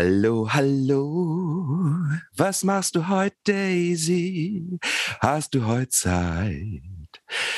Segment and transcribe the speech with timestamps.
[0.00, 4.78] Hallo, hallo, was machst du heute, Daisy?
[5.18, 6.82] Hast du heute Zeit?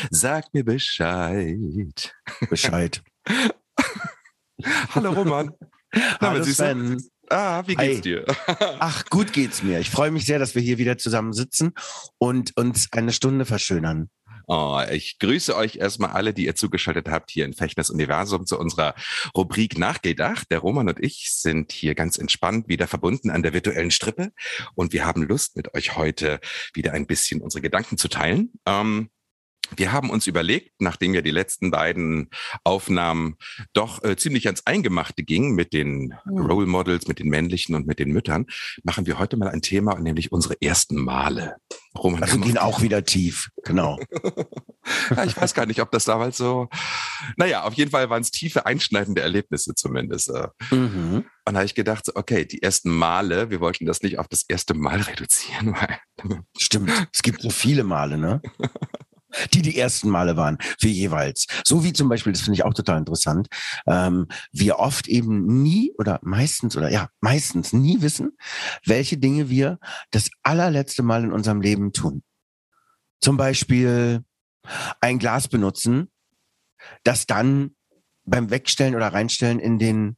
[0.08, 2.14] Sag mir Bescheid.
[2.48, 3.02] Bescheid.
[4.94, 5.50] hallo, Roman.
[5.92, 6.42] Na, Hallo.
[6.44, 7.04] Sven.
[7.28, 8.00] Ah, wie geht's Hi.
[8.00, 8.24] dir?
[8.78, 9.78] Ach, gut geht's mir.
[9.78, 11.74] Ich freue mich sehr, dass wir hier wieder zusammen sitzen
[12.16, 14.08] und uns eine Stunde verschönern.
[14.52, 18.58] Oh, ich grüße euch erstmal alle, die ihr zugeschaltet habt hier in Fechners Universum zu
[18.58, 18.96] unserer
[19.36, 20.50] Rubrik Nachgedacht.
[20.50, 24.32] Der Roman und ich sind hier ganz entspannt wieder verbunden an der virtuellen Strippe
[24.74, 26.40] und wir haben Lust, mit euch heute
[26.74, 28.50] wieder ein bisschen unsere Gedanken zu teilen.
[28.66, 29.10] Ähm,
[29.76, 32.30] wir haben uns überlegt, nachdem ja die letzten beiden
[32.64, 33.36] Aufnahmen
[33.72, 37.98] doch äh, ziemlich ans Eingemachte gingen mit den Role Models, mit den männlichen und mit
[37.98, 38.46] den Müttern,
[38.82, 41.56] machen wir heute mal ein Thema, nämlich unsere ersten Male.
[41.96, 43.50] Roman, Also gehen auch wieder tief.
[43.64, 43.98] Genau.
[45.16, 46.68] ja, ich weiß gar nicht, ob das damals so.
[47.36, 50.30] Naja, auf jeden Fall waren es tiefe, einschneidende Erlebnisse zumindest.
[50.30, 50.48] äh.
[50.70, 51.24] Mhm.
[51.44, 54.28] Und da habe ich gedacht, so, okay, die ersten Male, wir wollten das nicht auf
[54.28, 55.98] das erste Mal reduzieren, weil
[56.56, 56.92] Stimmt.
[57.12, 58.40] Es gibt so viele Male, ne?
[59.52, 61.46] Die die ersten Male waren für jeweils.
[61.64, 63.48] So wie zum Beispiel, das finde ich auch total interessant,
[63.86, 68.36] ähm, wir oft eben nie oder meistens oder ja, meistens nie wissen,
[68.84, 69.78] welche Dinge wir
[70.10, 72.22] das allerletzte Mal in unserem Leben tun.
[73.20, 74.24] Zum Beispiel
[75.00, 76.10] ein Glas benutzen,
[77.04, 77.74] das dann
[78.24, 80.16] beim Wegstellen oder reinstellen in den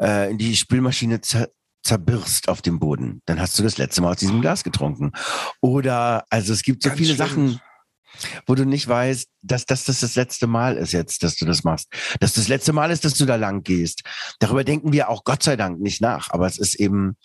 [0.00, 1.48] äh, in die Spülmaschine zer
[1.82, 3.22] zerbirst auf dem Boden.
[3.24, 5.12] Dann hast du das letzte Mal aus diesem Glas getrunken.
[5.62, 7.26] Oder also es gibt so Ganz viele schlimm.
[7.26, 7.60] Sachen,
[8.46, 11.64] wo du nicht weißt, dass, dass das das letzte Mal ist jetzt, dass du das
[11.64, 11.88] machst.
[12.20, 14.02] Dass das letzte Mal ist, dass du da lang gehst.
[14.38, 16.30] Darüber denken wir auch Gott sei Dank nicht nach.
[16.30, 17.16] Aber es ist eben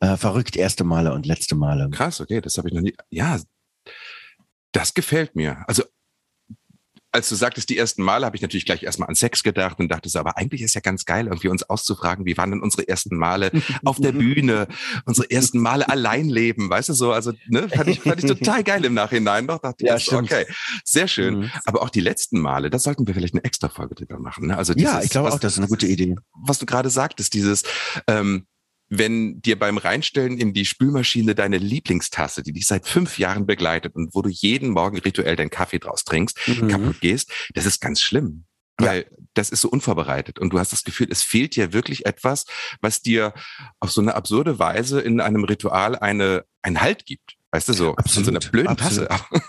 [0.00, 1.88] äh, verrückt, erste Male und letzte Male.
[1.90, 2.94] krass, okay, das habe ich noch nie.
[3.10, 3.40] Ja,
[4.72, 5.64] das gefällt mir.
[5.68, 5.84] Also
[7.14, 9.88] als du sagtest, die ersten Male, habe ich natürlich gleich erstmal an Sex gedacht und
[9.88, 12.88] dachte so, aber eigentlich ist ja ganz geil, irgendwie uns auszufragen, wie waren denn unsere
[12.88, 13.52] ersten Male
[13.84, 14.66] auf der Bühne,
[15.04, 18.64] unsere ersten Male allein leben, weißt du so, also ne, fand ich, fand ich total
[18.64, 20.32] geil im Nachhinein noch, dachte ich, Ja, stimmt.
[20.32, 20.44] okay,
[20.84, 21.38] sehr schön.
[21.40, 21.50] Mhm.
[21.66, 24.48] Aber auch die letzten Male, da sollten wir vielleicht eine extra Folge drüber machen.
[24.48, 24.56] Ne?
[24.56, 26.16] Also Ja, dieses, ich glaube auch, das ist eine gute Idee.
[26.44, 27.62] was du gerade sagtest, dieses,
[28.08, 28.46] ähm,
[28.88, 33.94] wenn dir beim Reinstellen in die Spülmaschine deine Lieblingstasse, die dich seit fünf Jahren begleitet
[33.94, 36.68] und wo du jeden Morgen rituell deinen Kaffee draus trinkst, Mhm.
[36.68, 38.44] kaputt gehst, das ist ganz schlimm.
[38.80, 38.88] Ja.
[38.88, 42.44] Weil das ist so unvorbereitet und du hast das Gefühl, es fehlt dir wirklich etwas,
[42.80, 43.32] was dir
[43.80, 47.36] auf so eine absurde Weise in einem Ritual eine, einen Halt gibt.
[47.52, 49.08] Weißt du, so, Absolut, so einer blöden absolut.
[49.08, 49.24] Tasse.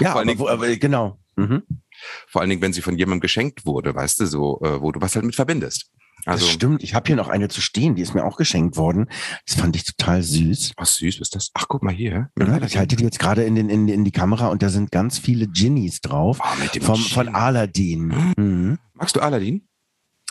[0.00, 1.18] Ja, Vor allen aber, Dingen- wo, aber genau.
[1.36, 1.62] Mhm.
[2.28, 5.00] Vor allen Dingen, wenn sie von jemandem geschenkt wurde, weißt du, so, äh, wo du
[5.00, 5.90] was halt mit verbindest.
[6.24, 6.82] Also, das stimmt.
[6.82, 9.08] Ich habe hier noch eine zu stehen, die ist mir auch geschenkt worden.
[9.46, 10.72] Das fand ich total süß.
[10.76, 11.50] was süß ist das?
[11.54, 12.30] Ach, guck mal hier.
[12.38, 14.90] Ja, ich halte die jetzt gerade in, den, in, in die Kamera und da sind
[14.90, 16.38] ganz viele Ginnies drauf.
[16.42, 17.28] Oh, mit dem Vom, von.
[17.28, 18.32] Aladdin.
[18.36, 18.78] Mhm.
[18.94, 19.68] Magst du Aladdin?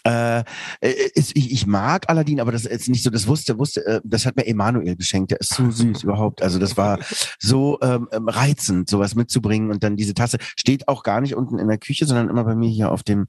[0.05, 0.39] Äh,
[0.81, 4.25] äh, ich, ich mag Aladdin, aber das ist nicht so, das wusste, wusste, äh, das
[4.25, 5.31] hat mir Emanuel geschenkt.
[5.31, 6.41] Der ist so süß überhaupt.
[6.41, 6.99] Also das war
[7.39, 11.59] so ähm, ähm, reizend, sowas mitzubringen und dann diese Tasse steht auch gar nicht unten
[11.59, 13.27] in der Küche, sondern immer bei mir hier auf dem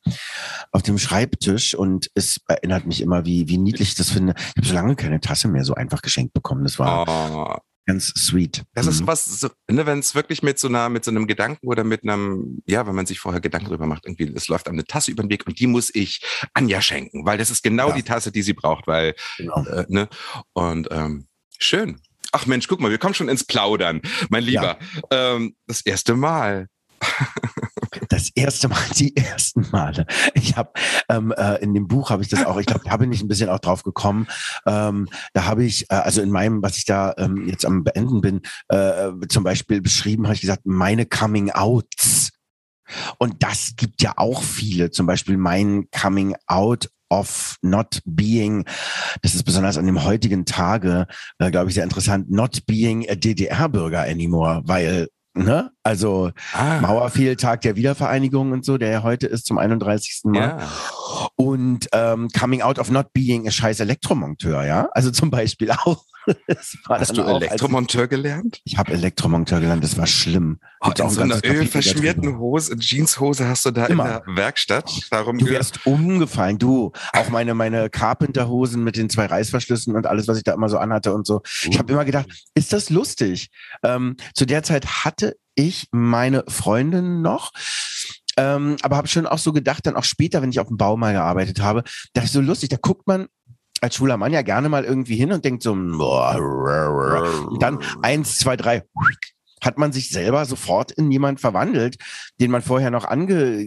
[0.70, 4.34] auf dem Schreibtisch und es erinnert mich immer, wie wie niedlich ich das finde.
[4.36, 6.64] Ich habe so lange keine Tasse mehr so einfach geschenkt bekommen.
[6.64, 7.56] Das war Oh,
[7.86, 8.64] ganz sweet.
[8.74, 9.06] das ist Mhm.
[9.06, 12.02] was, so, ne, wenn es wirklich mit so einer, mit so einem Gedanken oder mit
[12.02, 15.10] einem, ja, wenn man sich vorher Gedanken drüber macht, irgendwie, es läuft einem eine Tasse
[15.12, 16.20] über den Weg und die muss ich
[16.52, 17.94] Anja schenken, weil das ist genau Ja.
[17.94, 19.64] die Tasse, die sie braucht, weil, Genau.
[19.66, 20.08] äh, ne,
[20.52, 21.26] und ähm,
[21.58, 22.00] schön.
[22.32, 24.78] Ach Mensch, guck mal, wir kommen schon ins Plaudern, mein Lieber.
[25.10, 26.68] Ähm, das erste Mal.
[28.08, 30.06] Das erste Mal, die ersten Male.
[30.34, 30.72] Ich habe
[31.08, 33.28] ähm, äh, in dem Buch habe ich das auch, ich glaube, da bin ich ein
[33.28, 34.26] bisschen auch drauf gekommen.
[34.66, 38.20] Ähm, da habe ich, äh, also in meinem, was ich da ähm, jetzt am Beenden
[38.20, 42.30] bin, äh, zum Beispiel beschrieben, habe ich gesagt, meine Coming Outs.
[43.18, 48.64] Und das gibt ja auch viele, zum Beispiel mein Coming Out of not being,
[49.22, 51.06] das ist besonders an dem heutigen Tage,
[51.38, 57.36] äh, glaube ich, sehr interessant, not being a DDR-Bürger anymore, weil, ne, also Ah, Mauerfehl,
[57.36, 60.22] Tag der Wiedervereinigung und so, der ja heute ist zum 31.
[60.24, 60.38] Mal.
[60.38, 60.58] ja.
[61.36, 64.88] Und ähm, Coming Out of Not Being a scheiß Elektromonteur, ja.
[64.92, 66.04] Also zum Beispiel auch.
[66.88, 68.60] Hast du Elektromonteur gelernt?
[68.64, 70.58] Ich habe Elektromonteur gelernt, das war schlimm.
[70.80, 74.04] Oh, in so einer ölverschmierten Hose, Jeanshose hast du da Immer.
[74.04, 76.92] in der Werkstatt darum Du wärst umgefallen, du.
[77.12, 80.78] Auch meine, meine Carpenter-Hosen mit den zwei Reißverschlüssen und alles, was ich da immer so
[80.78, 81.42] anhatte und so.
[81.68, 83.50] Ich habe immer gedacht, ist das lustig?
[83.82, 87.52] Ähm, zu der Zeit hatte ich meine Freundin noch.
[88.36, 90.96] Ähm, aber habe schon auch so gedacht, dann auch später, wenn ich auf dem Bau
[90.96, 93.28] mal gearbeitet habe, dachte ich so lustig, da guckt man
[93.80, 96.36] als schwuler Mann ja gerne mal irgendwie hin und denkt so, boah,
[97.48, 98.82] und dann eins, zwei, drei,
[99.62, 101.96] hat man sich selber sofort in jemand verwandelt,
[102.40, 103.64] den man vorher noch angegeiert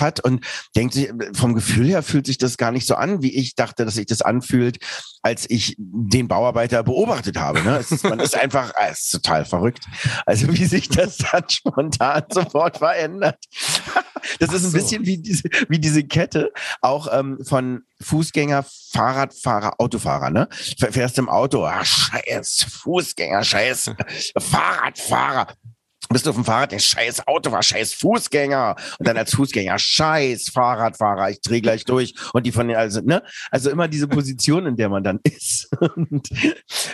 [0.00, 0.44] hat und
[0.74, 3.84] denkt sich, vom Gefühl her fühlt sich das gar nicht so an, wie ich dachte,
[3.84, 4.78] dass sich das anfühlt,
[5.22, 7.62] als ich den Bauarbeiter beobachtet habe.
[7.62, 7.76] Ne?
[7.78, 9.84] Ist, man ist einfach, ah, es ist total verrückt.
[10.24, 13.38] Also wie sich das dann spontan sofort verändert.
[14.40, 20.30] Das ist ein bisschen wie diese, wie diese Kette auch ähm, von Fußgänger, Fahrradfahrer, Autofahrer,
[20.30, 20.48] ne?
[20.50, 23.90] Fährst im Auto, ah, scheiß Fußgänger, scheiß
[24.38, 25.54] Fahrradfahrer.
[26.08, 28.76] Bist du auf dem Fahrrad, der scheiß Autofahrer, scheiß Fußgänger.
[28.98, 32.14] Und dann als Fußgänger, scheiß Fahrradfahrer, ich drehe gleich durch.
[32.32, 33.22] Und die von den, also, ne?
[33.50, 35.70] Also immer diese Position, in der man dann ist.
[35.80, 36.28] Und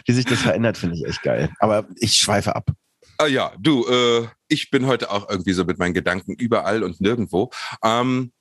[0.06, 1.50] wie sich das verändert, finde ich echt geil.
[1.58, 2.70] Aber ich schweife ab.
[3.18, 7.00] Ah ja, du, äh, ich bin heute auch irgendwie so mit meinen Gedanken überall und
[7.00, 7.50] nirgendwo.
[7.82, 8.32] Ähm,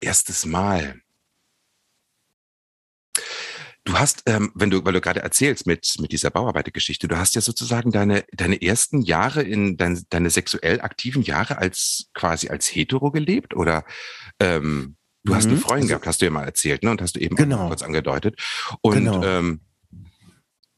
[0.00, 1.00] erstes Mal.
[3.84, 7.34] Du hast, ähm, wenn du, weil du gerade erzählst mit, mit dieser Bauarbeitergeschichte, du hast
[7.34, 12.66] ja sozusagen deine, deine ersten Jahre in dein, deine sexuell aktiven Jahre als quasi als
[12.66, 13.84] hetero gelebt oder
[14.40, 15.36] ähm, du mhm.
[15.36, 16.90] hast eine Freundin also, gehabt, hast du ja mal erzählt, ne?
[16.90, 17.68] Und hast du eben genau.
[17.68, 18.40] kurz angedeutet.
[18.80, 19.22] Und genau.
[19.22, 19.60] ähm,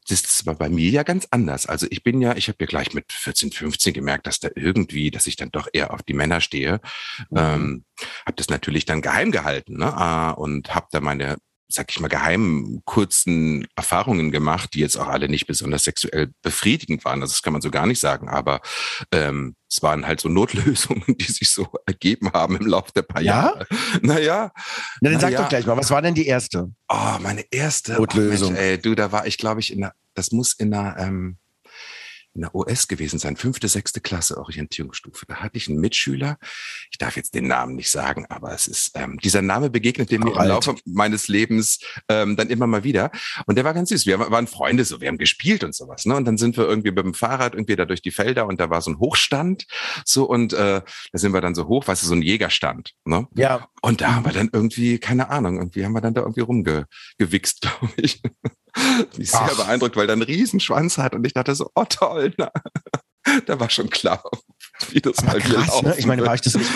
[0.09, 1.65] das ist aber bei mir ja ganz anders.
[1.65, 5.11] Also ich bin ja, ich habe ja gleich mit 14, 15 gemerkt, dass da irgendwie,
[5.11, 6.81] dass ich dann doch eher auf die Männer stehe.
[7.29, 7.37] Mhm.
[7.37, 7.85] Ähm,
[8.25, 9.93] habe das natürlich dann geheim gehalten ne?
[9.93, 11.37] Ah, und habe da meine
[11.69, 17.03] sag ich mal, geheimen kurzen Erfahrungen gemacht, die jetzt auch alle nicht besonders sexuell befriedigend
[17.03, 17.21] waren.
[17.21, 18.61] Also das kann man so gar nicht sagen, aber
[19.11, 23.21] ähm, es waren halt so Notlösungen, die sich so ergeben haben im Laufe der paar
[23.21, 23.47] ja?
[23.47, 23.67] Jahre.
[24.01, 24.51] Naja.
[25.01, 25.41] Na, dann sag ja.
[25.41, 26.71] doch gleich mal, was war denn die erste?
[26.87, 28.49] Oh, meine erste Notlösung.
[28.49, 30.97] Oh, Mensch, ey, du, da war ich, glaube ich, in der, das muss in einer,
[30.97, 31.37] ähm,
[32.37, 35.25] in der OS gewesen sein, fünfte, sechste Klasse Orientierungsstufe.
[35.27, 36.37] Da hatte ich einen Mitschüler,
[36.91, 40.31] ich darf jetzt den Namen nicht sagen, aber es ist, ähm, dieser Name begegnete mir
[40.31, 43.11] im Laufe meines Lebens ähm, dann immer mal wieder.
[43.45, 44.05] Und der war ganz süß.
[44.05, 46.05] Wir waren Freunde, so wir haben gespielt und sowas.
[46.05, 46.15] Ne?
[46.15, 48.69] Und dann sind wir irgendwie mit dem Fahrrad irgendwie da durch die Felder und da
[48.69, 49.65] war so ein Hochstand.
[50.05, 50.81] So und äh,
[51.11, 52.93] da sind wir dann so hoch, weißt du, so ein Jägerstand.
[53.03, 53.27] Ne?
[53.35, 53.67] Ja.
[53.81, 57.61] Und da haben wir dann irgendwie, keine Ahnung, irgendwie haben wir dann da irgendwie rumgewichst,
[57.61, 58.21] glaube ich.
[59.17, 59.55] Ich sehr Ach.
[59.55, 62.51] beeindruckt, weil er einen Riesenschwanz hat und ich dachte so, oh toll, na.
[63.45, 64.23] da war schon klar,
[64.89, 65.95] wie das mal krass, ne?
[65.97, 66.69] Ich meine, war ich das nicht,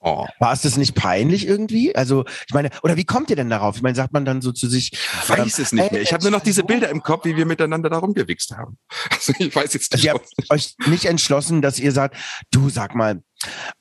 [0.00, 0.26] oh.
[0.38, 1.94] war es das nicht peinlich irgendwie?
[1.94, 3.76] Also, ich meine, oder wie kommt ihr denn darauf?
[3.76, 6.02] Ich meine, sagt man dann so zu sich, ich weiß ähm, es nicht mehr.
[6.02, 8.78] Ich habe nur noch diese Bilder im Kopf, wie wir miteinander da rumgewichst haben.
[9.10, 10.08] Also, ich weiß jetzt nicht.
[10.10, 12.16] Also, ihr habt euch nicht entschlossen, dass ihr sagt,
[12.50, 13.22] du sag mal,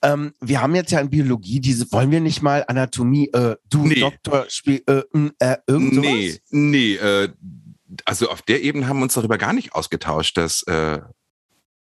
[0.01, 3.85] ähm, wir haben jetzt ja in Biologie diese, wollen wir nicht mal Anatomie, äh, du
[3.85, 3.99] nee.
[3.99, 5.03] Doktor, spiel, äh,
[5.39, 6.09] äh, irgend sowas?
[6.11, 7.29] Nee, nee, äh,
[8.05, 10.37] also auf der Ebene haben wir uns darüber gar nicht ausgetauscht.
[10.37, 10.99] Das äh,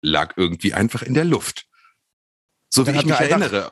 [0.01, 1.67] lag irgendwie einfach in der Luft.
[2.69, 3.71] So wie ich mich erinnere.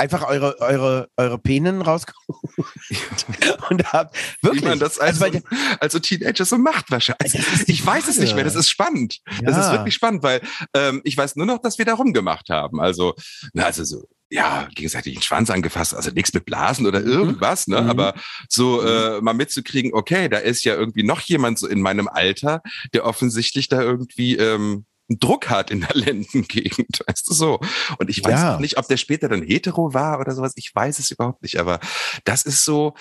[0.00, 2.26] Einfach eure, eure, eure Penen rausgeholt
[3.68, 4.62] und habt wirklich.
[4.62, 5.40] Wie man das also, also,
[5.78, 7.38] also Teenager so macht wahrscheinlich.
[7.68, 9.18] Ich weiß es nicht mehr, das ist spannend.
[9.26, 9.50] Ja.
[9.50, 10.40] Das ist wirklich spannend, weil
[10.74, 12.80] ähm, ich weiß nur noch, dass wir da rumgemacht haben.
[12.80, 13.14] Also,
[13.52, 17.08] na, also so ja, gegenseitig den Schwanz angefasst, also nichts mit Blasen oder mhm.
[17.08, 17.82] irgendwas, ne?
[17.82, 17.90] Mhm.
[17.90, 18.14] Aber
[18.48, 18.86] so mhm.
[18.86, 22.62] äh, mal mitzukriegen, okay, da ist ja irgendwie noch jemand so in meinem Alter,
[22.94, 27.60] der offensichtlich da irgendwie ähm, einen Druck hat in der Lendengegend, weißt du so.
[27.98, 28.60] Und ich weiß ja.
[28.60, 30.52] nicht, ob der später dann hetero war oder sowas.
[30.56, 31.58] Ich weiß es überhaupt nicht.
[31.58, 31.80] Aber
[32.24, 32.94] das ist so,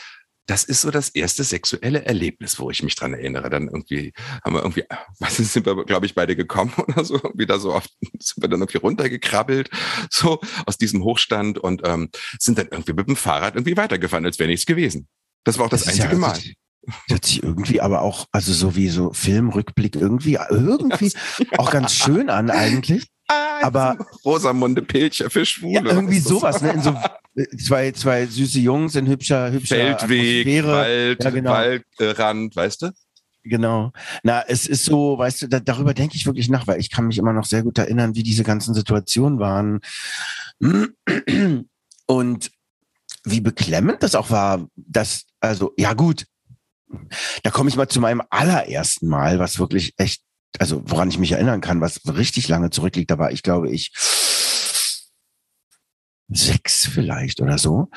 [0.48, 3.52] das ist so das erste sexuelle Erlebnis, wo ich mich dran erinnere.
[3.52, 4.14] Dann irgendwie
[4.44, 4.86] haben wir irgendwie,
[5.20, 8.62] was sind wir, glaube ich, beide gekommen oder so, wieder so oft sind wir dann
[8.62, 9.70] irgendwie runtergekrabbelt,
[10.10, 14.40] so aus diesem Hochstand und ähm, sind dann irgendwie mit dem Fahrrad irgendwie weitergefahren, als
[14.40, 15.08] wäre nichts gewesen.
[15.46, 16.40] Das war auch das, das einzige ja, Mal.
[17.08, 21.12] Hört sich irgendwie aber auch, also so wie so Filmrückblick irgendwie, irgendwie
[21.58, 23.08] auch ganz schön an eigentlich.
[23.28, 25.74] Ah, aber Rosamunde Pilcher für Schwule.
[25.74, 26.72] Ja, irgendwie sowas, ne?
[26.72, 26.98] In so
[27.64, 30.66] zwei, zwei süße Jungs in hübscher, hübscher Feldweg.
[30.66, 31.52] Wald, ja, genau.
[31.52, 32.92] Waldrand, weißt du?
[33.44, 33.92] Genau.
[34.24, 37.08] Na, es ist so, weißt du, da, darüber denke ich wirklich nach, weil ich kann
[37.08, 39.80] mich immer noch sehr gut erinnern, wie diese ganzen Situationen waren.
[42.08, 42.52] Und
[43.24, 46.26] wie beklemmend das auch war, dass, also, ja gut,
[47.44, 50.22] da komme ich mal zu meinem allerersten Mal, was wirklich echt,
[50.58, 53.12] also woran ich mich erinnern kann, was richtig lange zurückliegt.
[53.12, 53.92] Da war ich, glaube ich,
[56.28, 57.90] sechs vielleicht oder so.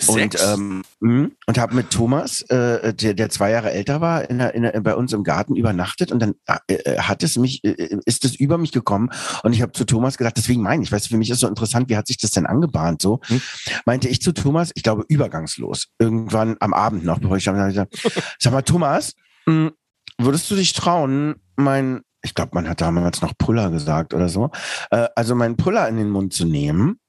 [0.00, 0.08] Hm.
[0.08, 0.42] Und, Sechs?
[0.42, 4.54] ähm, mh, und habe mit Thomas, äh, der, der zwei Jahre älter war, in der,
[4.54, 7.98] in der, bei uns im Garten übernachtet und dann äh, äh, hat es mich, äh,
[8.06, 9.10] ist es über mich gekommen
[9.42, 11.48] und ich habe zu Thomas gesagt, deswegen meine ich, weißt du, für mich ist so
[11.48, 13.20] interessant, wie hat sich das denn angebahnt so?
[13.26, 13.40] Hm.
[13.84, 17.96] Meinte ich zu Thomas, ich glaube übergangslos, irgendwann am Abend noch, bevor ich dann gesagt,
[18.38, 19.14] sag mal Thomas,
[19.46, 19.70] mh,
[20.18, 24.50] würdest du dich trauen, mein, ich glaube, man hat damals noch Puller gesagt oder so,
[24.90, 27.00] äh, also meinen Puller in den Mund zu nehmen,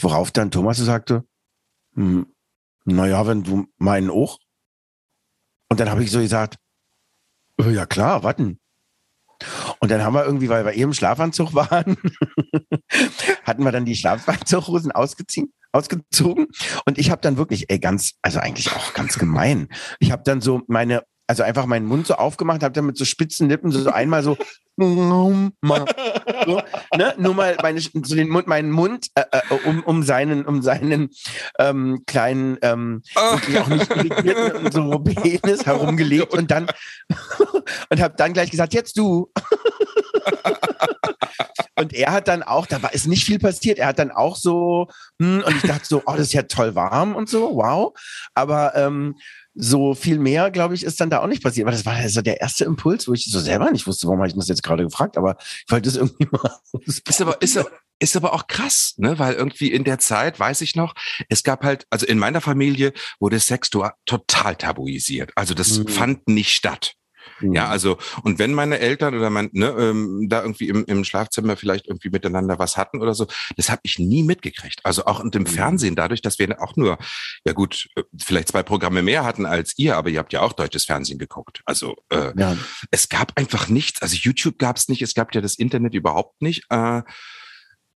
[0.00, 1.24] worauf dann Thomas sagte,
[1.96, 2.26] hm,
[2.84, 4.38] naja, wenn du meinen auch.
[5.68, 6.56] Und dann habe ich so gesagt,
[7.60, 8.60] äh, ja klar, warten.
[9.80, 11.96] Und dann haben wir irgendwie, weil wir eben im Schlafanzug waren,
[13.44, 16.46] hatten wir dann die Schlafanzughosen ausgezogen, ausgezogen.
[16.86, 19.68] Und ich habe dann wirklich, ey, ganz, also eigentlich auch ganz gemein.
[19.98, 23.04] Ich habe dann so meine, also einfach meinen Mund so aufgemacht, habe dann mit so
[23.04, 24.36] spitzen Lippen so, so einmal so,
[26.46, 26.62] so
[26.96, 27.14] ne?
[27.18, 31.10] nur mal meine, so den Mund, meinen Mund äh, äh, um, um seinen, um seinen
[31.58, 36.66] ähm, kleinen, ähm, wirklich auch nicht irritierten so Penis herumgelegt und dann
[37.90, 39.30] und habe dann gleich gesagt, jetzt du.
[41.78, 43.78] Und er hat dann auch, da war ist nicht viel passiert.
[43.78, 44.88] Er hat dann auch so,
[45.20, 47.92] hm, und ich dachte so, oh, das ist ja toll warm und so, wow.
[48.34, 49.16] Aber ähm,
[49.58, 51.66] so viel mehr, glaube ich, ist dann da auch nicht passiert.
[51.66, 54.28] Aber das war also der erste Impuls, wo ich so selber nicht wusste, warum habe
[54.28, 56.50] ich das jetzt gerade gefragt, aber ich wollte das irgendwie mal.
[56.84, 59.18] Ist aber, ist, aber- ist aber auch krass, ne?
[59.18, 60.94] Weil irgendwie in der Zeit, weiß ich noch,
[61.30, 65.32] es gab halt, also in meiner Familie wurde Sex to- total tabuisiert.
[65.34, 65.88] Also das Mhm.
[65.88, 66.92] fand nicht statt.
[67.40, 71.56] Ja, also, und wenn meine Eltern oder mein, ne, ähm, da irgendwie im, im Schlafzimmer
[71.56, 74.80] vielleicht irgendwie miteinander was hatten oder so, das habe ich nie mitgekriegt.
[74.84, 75.46] Also auch und im Mhm.
[75.46, 76.98] Fernsehen, dadurch, dass wir auch nur,
[77.44, 80.52] ja gut, äh, vielleicht zwei Programme mehr hatten als ihr, aber ihr habt ja auch
[80.52, 81.62] deutsches Fernsehen geguckt.
[81.64, 82.56] Also äh, ja,
[82.90, 84.02] es gab einfach nichts.
[84.02, 86.64] Also YouTube gab es nicht, es gab ja das Internet überhaupt nicht.
[86.70, 87.02] Äh,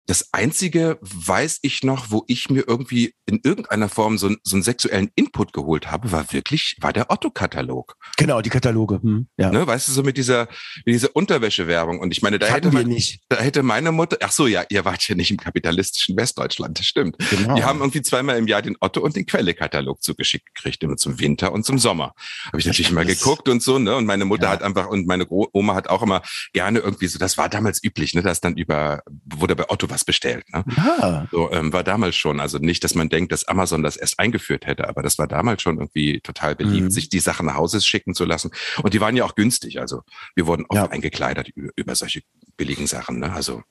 [0.07, 4.63] das einzige weiß ich noch, wo ich mir irgendwie in irgendeiner Form so, so einen
[4.63, 7.95] sexuellen Input geholt habe, war wirklich, war der Otto-Katalog.
[8.17, 9.01] genau, die Kataloge.
[9.01, 9.51] Hm, ja.
[9.51, 9.67] Ne?
[9.67, 10.47] Weißt du, so mit dieser,
[10.85, 11.99] mit dieser Unterwäschewerbung.
[11.99, 13.21] Und ich meine, da hätte, Hatten man, nicht.
[13.29, 16.85] da hätte meine Mutter, ach so, ja, ihr wart ja nicht im kapitalistischen Westdeutschland, das
[16.85, 17.17] stimmt.
[17.29, 17.55] Genau.
[17.55, 21.19] Die haben irgendwie zweimal im Jahr den Otto und den Quelle-Katalog zugeschickt gekriegt, immer zum
[21.19, 22.13] Winter und zum Sommer.
[22.47, 23.95] Habe ich natürlich mal geguckt und so, ne?
[23.95, 24.51] Und meine Mutter Ja.
[24.51, 26.21] hat einfach, und meine Oma hat auch immer
[26.53, 28.21] gerne irgendwie so, das war damals üblich, ne?
[28.21, 30.63] Dass dann über, wurde bei Otto was bestellt, ne?
[30.77, 32.39] ah, So, ähm, war damals schon.
[32.39, 35.61] Also nicht, dass man denkt, dass Amazon das erst eingeführt hätte, aber das war damals
[35.61, 36.91] schon irgendwie total beliebt, Mhm.
[36.91, 38.51] sich die Sachen nach Hause schicken zu lassen.
[38.83, 39.79] Und die waren ja auch günstig.
[39.79, 40.01] Also
[40.35, 40.89] wir wurden oft Ja.
[40.89, 42.21] eingekleidet über, über solche
[42.57, 43.19] billigen Sachen.
[43.19, 43.31] Ne?
[43.31, 43.61] Also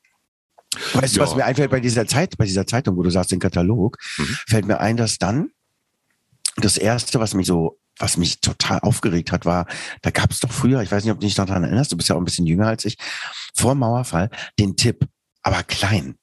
[0.94, 3.40] weißt du, was mir einfällt bei dieser Zeit, bei dieser Zeitung, wo du sagst, den
[3.40, 4.36] Katalog, Mhm.
[4.48, 5.50] fällt mir ein, dass dann
[6.56, 9.66] das erste, was mich so, was mich total aufgeregt hat, war,
[10.02, 12.08] da gab es doch früher, ich weiß nicht, ob du dich daran erinnerst, du bist
[12.10, 12.96] ja auch ein bisschen jünger als ich,
[13.54, 15.06] vor Mauerfall, den Tipp,
[15.46, 16.16] aber klein.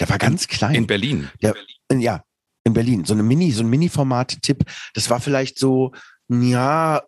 [0.00, 0.74] Der war ganz klein.
[0.74, 1.30] in Berlin.
[1.40, 1.54] Ja,
[1.92, 2.24] ja,
[2.64, 3.04] in Berlin.
[3.04, 4.64] So eine Mini, so ein Mini-Format-Tipp.
[4.92, 5.92] Das war vielleicht so,
[6.28, 7.02] ja,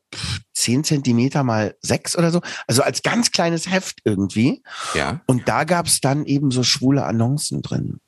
[0.54, 2.40] 10 Zentimeter mal sechs oder so.
[2.68, 4.62] Also als ganz kleines Heft irgendwie.
[4.94, 5.20] Ja.
[5.26, 7.98] Und da gab's dann eben so schwule Annoncen drin.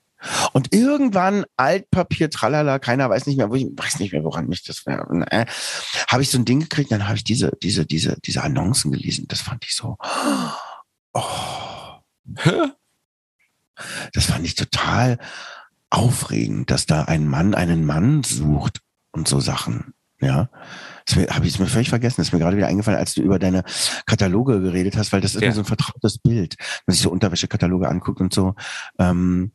[0.52, 4.62] Und irgendwann Altpapier, tralala, keiner weiß nicht mehr, wo ich weiß nicht mehr, woran mich
[4.62, 5.08] das wäre.
[5.30, 5.46] Äh,
[6.06, 9.24] habe ich so ein Ding gekriegt, dann habe ich diese, diese, diese, diese Annoncen gelesen.
[9.26, 9.96] Das fand ich so.
[11.14, 11.24] Oh,
[14.12, 15.18] das fand ich total
[15.90, 18.80] aufregend, dass da ein Mann einen Mann sucht
[19.12, 19.94] und so Sachen.
[20.22, 20.50] Ja,
[21.06, 22.16] das habe ich mir völlig vergessen.
[22.18, 23.64] Das ist mir gerade wieder eingefallen, als du über deine
[24.06, 25.48] Kataloge geredet hast, weil das ist Ja.
[25.48, 28.54] mir so ein vertrautes Bild, wenn man sich so Unterwäschekataloge anguckt und so.
[28.98, 29.52] Ähm,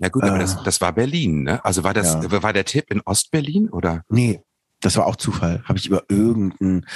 [0.00, 0.40] Ja gut, aber Äh.
[0.40, 1.64] das, das war Berlin, ne?
[1.64, 4.02] Also war das, war der Tipp in Ostberlin oder?
[4.08, 4.42] nee,
[4.80, 5.62] das war auch Zufall.
[5.64, 6.86] Habe ich über irgendeinen,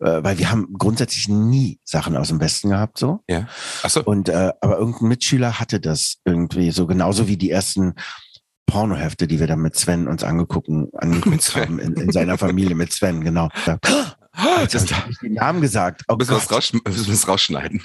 [0.00, 3.20] äh, weil wir haben grundsätzlich nie Sachen aus dem Westen gehabt, so.
[3.28, 3.46] Ja.
[3.82, 4.02] Achso.
[4.02, 7.94] Und äh, aber irgendein Mitschüler hatte das irgendwie so genauso wie die ersten
[8.66, 12.92] Pornohefte, die wir dann mit Sven uns angeguckt, angeguckt haben in, in seiner Familie mit
[12.92, 13.48] Sven, genau.
[13.64, 13.78] Da,
[14.60, 16.02] jetzt Das habe ich den Namen gesagt.
[16.08, 17.82] Oh müssen wir das rausschneiden.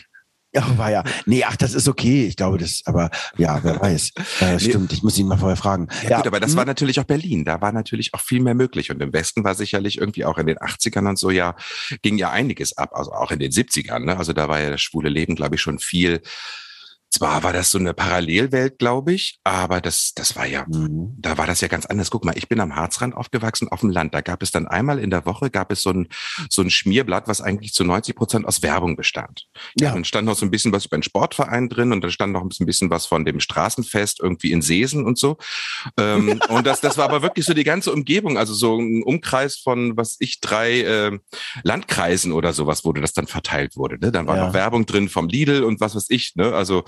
[0.54, 1.04] Ja, war ja.
[1.26, 2.28] Nee, ach, das ist okay.
[2.28, 4.12] Ich glaube, das, aber ja, wer weiß.
[4.40, 5.88] Äh, stimmt, ich muss ihn mal vorher fragen.
[6.08, 7.44] Ja, gut, aber das hm, war natürlich auch Berlin.
[7.44, 8.92] Da war natürlich auch viel mehr möglich.
[8.92, 11.56] Und im Westen war sicherlich irgendwie auch in den 80ern und so ja,
[12.04, 12.92] ging ja einiges ab.
[12.94, 14.06] Also auch in den 70ern.
[14.06, 14.18] Ne?
[14.18, 16.22] Also da war ja das schwule Leben, glaube ich, schon viel.
[17.16, 21.14] Zwar war das so eine Parallelwelt, glaube ich, aber das, das war ja, mhm.
[21.20, 22.10] da war das ja ganz anders.
[22.10, 24.16] Guck mal, ich bin am Harzrand aufgewachsen, auf dem Land.
[24.16, 26.08] Da gab es dann einmal in der Woche, gab es so ein,
[26.50, 29.46] so ein Schmierblatt, was eigentlich zu 90 Prozent aus Werbung bestand.
[29.80, 29.90] Ja.
[29.90, 29.94] Ja.
[29.94, 32.42] Dann stand noch so ein bisschen was über den Sportverein drin und dann stand noch
[32.42, 35.38] ein bisschen was von dem Straßenfest irgendwie in Seesen und so.
[35.98, 39.58] Ähm, und das, das war aber wirklich so die ganze Umgebung, also so ein Umkreis
[39.58, 41.20] von, was ich, drei äh,
[41.64, 44.00] Landkreisen oder sowas, wo das dann verteilt wurde.
[44.00, 44.12] Ne?
[44.12, 44.48] Dann war Ja.
[44.48, 46.34] noch Werbung drin vom Lidl und was weiß ich.
[46.36, 46.56] Ne?
[46.56, 46.84] Also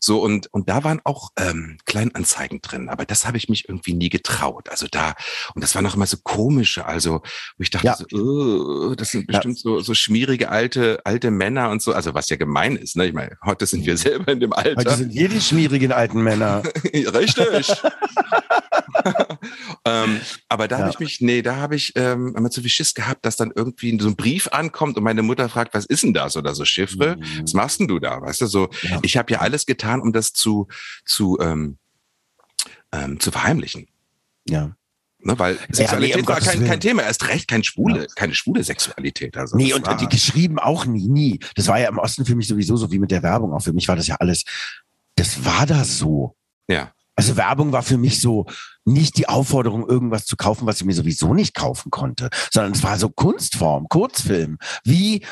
[0.00, 3.94] So und und da waren auch ähm, Kleinanzeigen drin, aber das habe ich mich irgendwie
[3.94, 4.68] nie getraut.
[4.70, 5.14] Also da
[5.54, 7.22] und das war noch immer so komische, also
[7.56, 7.96] wo ich dachte, Ja.
[7.96, 12.28] so, uh, das sind bestimmt so so schmierige alte alte Männer und so, also was
[12.28, 12.96] ja gemein ist.
[12.96, 13.06] Ne?
[13.06, 14.96] Ich meine, heute sind wir selber in dem Heute Alter.
[14.96, 16.62] sind wir die schmierigen alten Männer.
[16.84, 17.68] Richtig.
[19.84, 20.94] ähm, aber da habe Ja.
[20.94, 23.96] ich mich, nee, da habe ich ähm, immer zu viel Schiss gehabt, dass dann irgendwie
[24.00, 27.16] so ein Brief ankommt und meine Mutter fragt, was ist denn das oder so Chiffre?
[27.16, 27.42] Mhm.
[27.42, 28.20] Was machst denn du da?
[28.20, 28.98] Weißt du, so, Ja.
[29.02, 30.68] ich habe ja alles getan, um das zu,
[31.04, 31.78] zu, ähm,
[32.92, 33.88] ähm, zu verheimlichen.
[34.48, 34.74] Ja.
[35.20, 38.62] Ne, weil Sexualität um war Gottes kein, kein Thema, erst recht kein schwule, keine schwule
[38.62, 39.36] Sexualität.
[39.36, 41.40] Also Nee, und war, die geschrieben auch nie, nie.
[41.56, 43.52] Das war ja im Osten für mich sowieso so wie mit der Werbung.
[43.52, 44.44] Auch für mich war das ja alles,
[45.16, 46.36] das war da so.
[46.68, 46.92] ja.
[47.18, 48.46] Also Werbung war für mich so
[48.84, 52.84] nicht die Aufforderung, irgendwas zu kaufen, was ich mir sowieso nicht kaufen konnte, sondern es
[52.84, 54.58] war so Kunstform, Kurzfilm.
[54.84, 55.26] Wie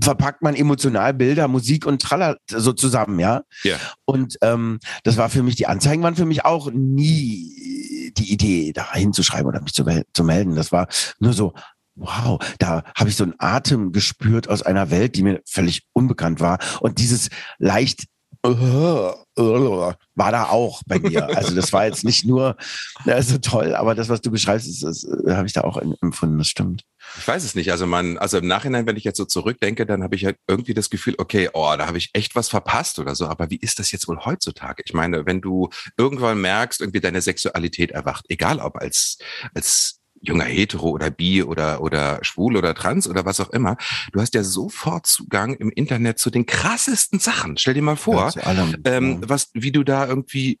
[0.00, 3.42] verpackt man emotional Bilder, Musik und Tralla so zusammen, ja?
[3.64, 3.74] Ja.
[4.04, 8.72] Und ähm, das war für mich, die Anzeigen waren für mich auch nie die Idee,
[8.72, 10.54] da hinzuschreiben oder mich zu, zu melden.
[10.54, 10.86] Das war
[11.18, 11.54] nur so,
[11.96, 16.38] wow, da habe ich so einen Atem gespürt aus einer Welt, die mir völlig unbekannt
[16.38, 16.60] war.
[16.78, 18.04] Und dieses leicht
[18.44, 21.36] war da auch bei mir.
[21.36, 22.56] Also das war jetzt nicht nur
[23.04, 25.76] ja, so toll, aber das, was du beschreibst, ist, das, äh, habe ich da auch
[25.76, 26.38] empfunden.
[26.38, 26.84] Das stimmt.
[27.18, 27.70] Ich weiß es nicht.
[27.70, 30.74] Also man, also im Nachhinein, wenn ich jetzt so zurückdenke, dann habe ich halt irgendwie
[30.74, 33.26] das Gefühl, okay, oh, da habe ich echt was verpasst oder so.
[33.28, 34.82] Aber wie ist das jetzt wohl heutzutage?
[34.84, 39.18] Ich meine, wenn du irgendwann merkst, irgendwie deine Sexualität erwacht, egal ob als,
[39.54, 43.76] als junger Hetero oder Bi oder, oder schwul oder trans oder was auch immer,
[44.12, 47.56] du hast ja sofort Zugang im Internet zu den krassesten Sachen.
[47.58, 48.76] Stell dir mal vor, Ja, allem.
[48.84, 50.58] ähm, was, wie du da irgendwie,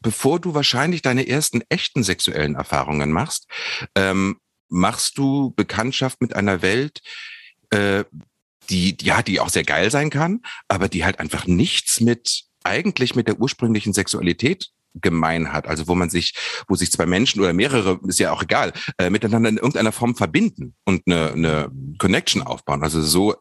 [0.00, 3.46] bevor du wahrscheinlich deine ersten echten sexuellen Erfahrungen machst,
[3.94, 7.00] ähm, machst du Bekanntschaft mit einer Welt,
[7.70, 8.04] äh,
[8.70, 13.14] die, ja, die auch sehr geil sein kann, aber die halt einfach nichts mit, eigentlich
[13.14, 16.34] mit der ursprünglichen Sexualität gemein hat, also wo man sich,
[16.68, 20.14] wo sich zwei Menschen oder mehrere, ist ja auch egal, äh, miteinander in irgendeiner Form
[20.16, 22.82] verbinden und eine, eine Connection aufbauen.
[22.82, 23.34] Also so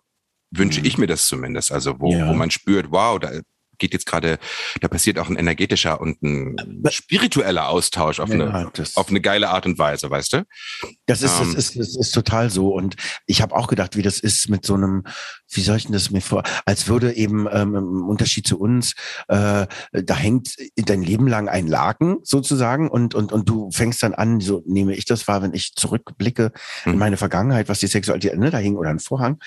[0.51, 0.86] wünsche Mhm.
[0.86, 1.72] ich mir das zumindest.
[1.72, 2.27] Also wo, Ja.
[2.29, 3.31] wo man spürt, wow, da
[3.81, 4.39] geht jetzt gerade,
[4.79, 6.55] da passiert auch ein energetischer und ein
[6.89, 10.43] spiritueller Austausch auf, eine, Ja, das- auf eine geile Art und Weise, weißt du?
[11.07, 12.70] Das ist, Ähm, das ist, das ist total so.
[12.74, 15.03] Und ich habe auch gedacht, wie das ist mit so einem,
[15.51, 18.94] wie soll ich denn das mir vor, als würde eben ähm, im Unterschied zu uns,
[19.27, 24.13] äh, da hängt dein Leben lang ein Laken sozusagen und, und, und du fängst dann
[24.13, 26.51] an, so nehme ich das wahr, wenn ich zurückblicke
[26.85, 26.98] in Mhm.
[27.00, 29.39] meine Vergangenheit, was die Sexualität, ne, da hing oder ein Vorhang.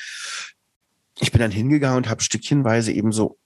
[1.21, 3.39] Ich bin dann hingegangen und habe stückchenweise eben so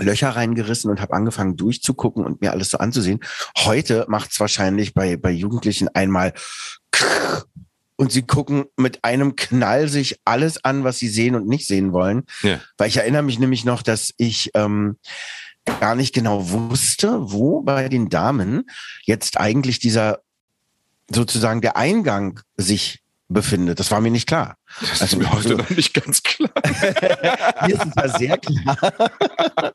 [0.00, 3.20] Löcher reingerissen und habe angefangen durchzugucken und mir alles so anzusehen.
[3.58, 6.32] Heute macht es wahrscheinlich bei, bei Jugendlichen einmal
[7.96, 11.92] und sie gucken mit einem Knall sich alles an, was sie sehen und nicht sehen
[11.92, 12.24] wollen.
[12.42, 12.58] Ja.
[12.78, 14.96] Weil ich erinnere mich nämlich noch, dass ich ähm,
[15.80, 18.64] gar nicht genau wusste, wo bei den Damen
[19.04, 20.20] jetzt eigentlich dieser
[21.10, 23.80] sozusagen der Eingang sich befindet.
[23.80, 24.56] Das war mir nicht klar.
[24.80, 26.50] Das Also, ist mir heute so- noch nicht ganz klar.
[27.66, 28.76] Mir ist es ja sehr klar.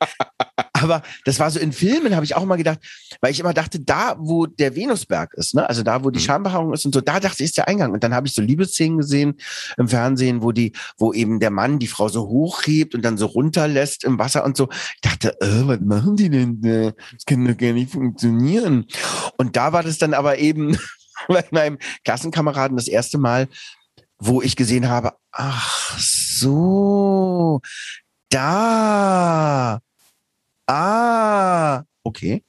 [0.72, 2.78] Aber das war so in Filmen, habe ich auch immer gedacht,
[3.20, 6.24] weil ich immer dachte, da, wo der Venusberg ist, ne, also da, wo die Mhm.
[6.24, 7.92] Schambehaarung ist und so, da dachte ich, ist der Eingang.
[7.92, 9.34] Und dann habe ich so Liebesszenen gesehen
[9.78, 13.26] im Fernsehen, wo die, wo eben der Mann die Frau so hochhebt und dann so
[13.26, 14.68] runterlässt im Wasser und so.
[14.96, 16.60] Ich dachte, äh, was machen die denn?
[16.60, 16.92] da?
[17.12, 18.86] Das kann doch gar nicht funktionieren.
[19.38, 20.76] Und da war das dann aber eben
[21.28, 23.48] bei meinem Klassenkameraden das erste Mal,
[24.18, 27.60] wo ich gesehen habe, ach so,
[28.30, 29.80] da,
[30.66, 32.42] ah, okay.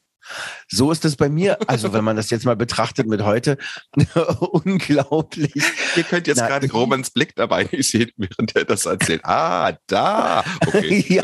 [0.68, 1.58] So ist es bei mir.
[1.68, 3.58] Also wenn man das jetzt mal betrachtet mit heute,
[4.52, 5.54] unglaublich.
[5.96, 9.22] Ihr könnt jetzt Na, gerade Romans Blick dabei nicht sehen, während er das erzählt.
[9.24, 10.44] Ah, da.
[10.66, 11.06] Okay.
[11.08, 11.24] ja.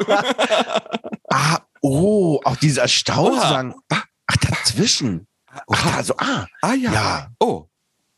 [1.29, 3.49] Ah, oh, auch zu Oha.
[3.49, 5.27] sagen, ach, dazwischen.
[5.72, 6.94] Ach, da, so, ah, Ah ja.
[6.94, 7.28] Ja.
[7.39, 7.68] Oh.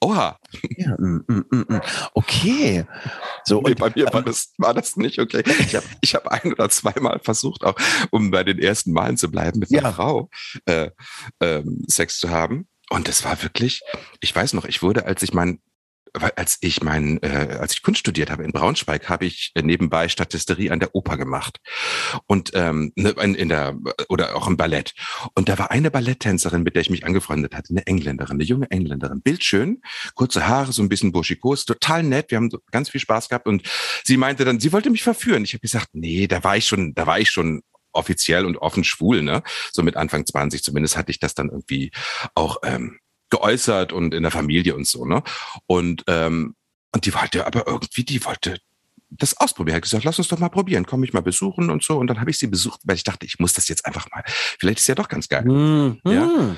[0.01, 0.37] Oha.
[0.77, 1.81] ja, mm, mm, mm, mm.
[2.13, 2.85] okay.
[3.45, 5.41] So, Nee, und, bei mir war ähm, das, war das nicht okay.
[5.59, 7.75] Ich habe ich hab ein oder zweimal versucht, auch
[8.11, 9.93] um bei den ersten Malen zu bleiben, mit einer Ja.
[9.93, 10.29] Frau
[10.65, 10.91] äh,
[11.39, 12.67] ähm, Sex zu haben.
[12.89, 13.81] Und es war wirklich,
[14.19, 15.59] ich weiß noch, ich wurde, als ich mein,
[16.35, 20.71] als ich mein, äh, als ich Kunst studiert habe in Braunschweig, habe ich nebenbei Statisterie
[20.71, 21.59] an der Oper gemacht
[22.27, 23.77] und ähm, ne, in, in der
[24.09, 24.93] oder auch im Ballett.
[25.33, 28.69] Und da war eine Balletttänzerin, mit der ich mich angefreundet hatte, eine Engländerin, eine junge
[28.71, 29.81] Engländerin, bildschön,
[30.15, 32.31] kurze Haare, so ein bisschen burschikos, total nett.
[32.31, 33.63] Wir haben ganz viel Spaß gehabt und
[34.03, 35.43] sie meinte dann, sie wollte mich verführen.
[35.43, 37.61] Ich habe gesagt, nee, da war ich schon, da war ich schon
[37.95, 39.41] offiziell und offen schwul, ne?
[39.71, 41.91] So mit Anfang 20 zumindest hatte ich das dann irgendwie
[42.35, 45.23] auch ähm, geäußert und in der Familie und so, ne?
[45.65, 46.55] Und ähm,
[46.91, 48.57] und die wollte aber irgendwie, die wollte
[49.09, 49.75] das ausprobieren.
[49.75, 51.97] Er hat gesagt, lass uns doch mal probieren, komm mich mal besuchen und so.
[51.97, 54.23] Und dann habe ich sie besucht, weil ich dachte, ich muss das jetzt einfach mal.
[54.25, 55.45] Vielleicht ist ja doch ganz geil.
[55.45, 55.99] Mhm.
[56.05, 56.55] Ja.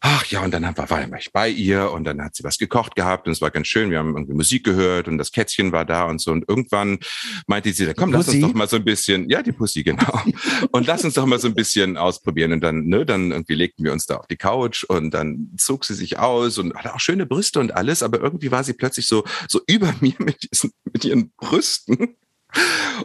[0.00, 2.94] Ach ja, und dann war, war ich bei ihr und dann hat sie was gekocht
[2.94, 3.90] gehabt und es war ganz schön.
[3.90, 6.30] Wir haben irgendwie Musik gehört und das Kätzchen war da und so.
[6.30, 7.00] Und irgendwann
[7.48, 10.22] meinte sie, komm, lass uns doch mal so ein bisschen, ja, die Pussy, genau.
[10.70, 12.52] und lass uns doch mal so ein bisschen ausprobieren.
[12.52, 15.84] Und dann, ne, dann irgendwie legten wir uns da auf die Couch und dann zog
[15.84, 19.08] sie sich aus und hatte auch schöne Brüste und alles, aber irgendwie war sie plötzlich
[19.08, 22.16] so, so über mir mit diesen, mit ihren Brüsten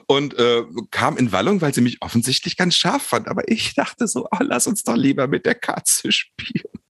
[0.06, 3.28] und äh, kam in Wallung, weil sie mich offensichtlich ganz scharf fand.
[3.28, 6.83] Aber ich dachte so, oh, lass uns doch lieber mit der Katze spielen.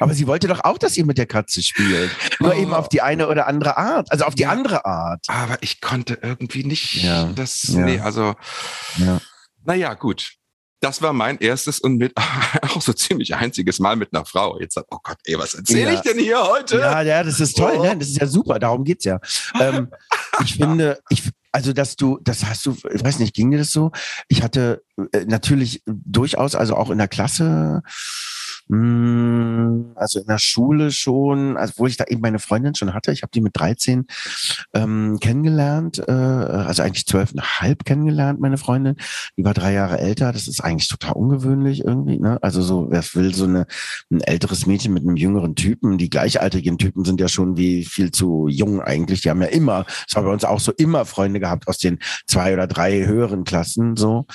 [0.00, 2.10] Aber sie wollte doch auch, dass ihr mit der Katze spielt.
[2.40, 2.58] Nur Oh.
[2.60, 4.10] eben auf die eine oder andere Art.
[4.12, 4.50] Also auf die Ja.
[4.50, 5.24] andere Art.
[5.28, 7.80] Aber ich konnte irgendwie nicht Ja, das, ja.
[7.80, 8.34] nee, also,
[8.98, 9.20] Ja.
[9.64, 10.32] naja, gut.
[10.80, 12.12] Das war mein erstes und mit
[12.62, 14.60] auch so ziemlich einziges Mal mit einer Frau.
[14.60, 16.78] Jetzt sagt, oh Gott, ey, was erzähle ich denn hier heute?
[16.78, 17.82] Ja, ja, das ist toll, Oh.
[17.82, 17.96] ne?
[17.96, 19.18] Das ist ja super, darum geht's ja.
[19.58, 19.88] Ähm,
[20.44, 23.70] ich finde, ich, also dass du, das hast du, ich weiß nicht, ging dir das
[23.70, 23.90] so?
[24.28, 24.82] Ich hatte
[25.12, 27.82] äh, natürlich durchaus, also auch in der Klasse,
[28.68, 33.12] mh, also in der Schule schon, also wo ich da eben meine Freundin schon hatte,
[33.12, 34.06] ich habe die mit 13
[34.74, 38.96] ähm, kennengelernt, äh, also eigentlich zwölfeinhalb kennengelernt, meine Freundin.
[39.36, 42.38] Die war drei Jahre älter, das ist eigentlich total ungewöhnlich irgendwie, ne?
[42.42, 43.66] Also so, wer will so eine,
[44.10, 48.10] ein älteres Mädchen mit einem jüngeren Typen, die gleichaltrigen Typen sind ja schon wie viel
[48.10, 51.40] zu jung eigentlich, die haben ja immer, das war bei uns auch so, immer Freunde
[51.40, 54.26] gehabt aus den zwei oder drei höheren Klassen, so.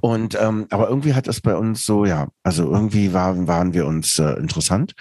[0.00, 3.86] Und, ähm, aber irgendwie hat das bei uns so, ja, also irgendwie waren, waren wir
[3.86, 4.94] uns äh, interessant.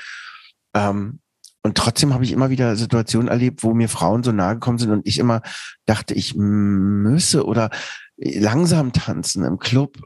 [0.73, 1.19] Ähm,
[1.61, 4.91] und trotzdem habe ich immer wieder Situationen erlebt, wo mir Frauen so nahe gekommen sind
[4.91, 5.41] und ich immer
[5.85, 7.69] dachte, ich müsse oder
[8.17, 9.97] langsam tanzen im Club.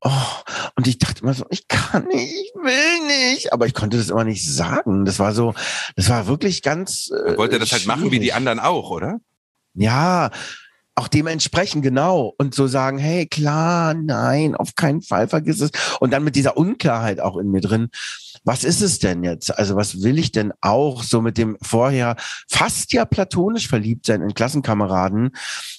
[0.00, 0.10] Oh,
[0.76, 4.10] und ich dachte immer so, ich kann nicht, ich will nicht, aber ich konnte das
[4.10, 5.04] immer nicht sagen.
[5.04, 5.54] Das war so,
[5.94, 7.10] das war wirklich ganz.
[7.10, 8.34] Äh, wollte das halt machen wie die schwierig.
[8.34, 9.20] anderen auch, oder?
[9.74, 10.30] Ja,
[11.00, 15.70] auch dementsprechend genau und so sagen, hey, klar, nein, auf keinen Fall vergiss es.
[15.98, 17.88] Und dann mit dieser Unklarheit auch in mir drin.
[18.44, 19.56] Was ist es denn jetzt?
[19.56, 22.16] Also was will ich denn auch so mit dem vorher
[22.50, 25.30] fast ja platonisch verliebt sein in Klassenkameraden,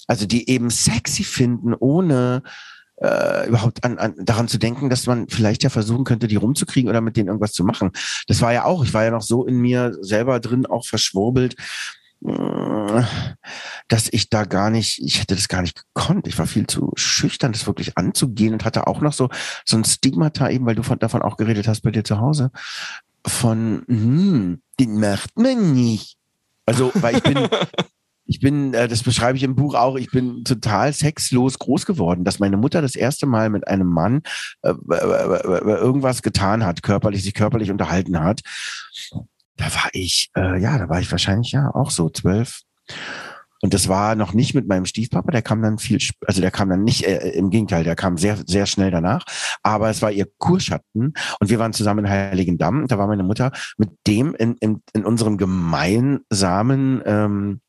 [0.08, 2.42] also die eben sexy finden, ohne
[2.96, 6.90] äh, überhaupt an, an, daran zu denken, dass man vielleicht ja versuchen könnte, die rumzukriegen
[6.90, 7.92] oder mit denen irgendwas zu machen.
[8.26, 11.54] Das war ja auch, ich war ja noch so in mir selber drin, auch verschwurbelt,
[13.88, 16.26] dass ich da gar nicht, ich hätte das gar nicht gekonnt.
[16.26, 19.28] Ich war viel zu schüchtern, das wirklich anzugehen und hatte auch noch so,
[19.64, 22.50] so ein Stigmata eben, weil du von, davon auch geredet hast bei dir zu Hause,
[23.26, 26.16] von, hm, den macht man nicht.
[26.64, 27.48] Also, weil ich bin,
[28.26, 32.24] ich bin, äh, das beschreibe ich im Buch auch, ich bin total sexlos groß geworden,
[32.24, 34.22] dass meine Mutter das erste Mal mit einem Mann
[34.62, 38.40] äh, äh, irgendwas getan hat, körperlich, sich körperlich unterhalten hat.
[39.56, 42.62] Da war ich, äh, ja, da war ich wahrscheinlich ja auch so zwölf.
[43.62, 46.68] Und das war noch nicht mit meinem Stiefpapa, der kam dann viel, also der kam
[46.68, 49.24] dann nicht, äh, im Gegenteil, der kam sehr, sehr schnell danach.
[49.62, 52.88] Aber es war ihr Kurschatten und wir waren zusammen in Heiligendamm.
[52.88, 57.60] Da war meine Mutter mit dem in, in, in unserem gemeinsamen ähm,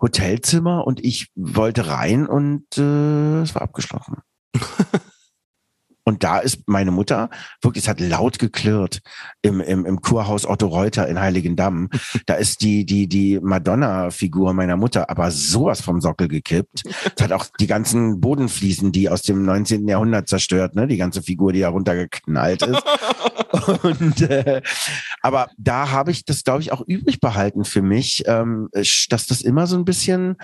[0.00, 4.16] Hotelzimmer und ich wollte rein und äh, es war abgeschlossen.
[6.08, 7.28] Und da ist meine Mutter,
[7.60, 9.00] wirklich, es hat laut geklirrt
[9.42, 11.90] im, im, im Kurhaus Otto Reuter in Heiligendamm.
[12.26, 16.82] Da ist die, die, die Madonna-Figur meiner Mutter aber sowas vom Sockel gekippt.
[17.14, 19.86] Es hat auch die ganzen Bodenfliesen, die aus dem 19.
[19.86, 20.86] Jahrhundert zerstört, ne?
[20.86, 22.82] Die ganze Figur, die da runtergeknallt ist.
[23.82, 24.62] Und, äh,
[25.22, 29.42] aber da habe ich das, glaube ich, auch übrig behalten für mich, ähm, dass das
[29.42, 30.36] immer so ein bisschen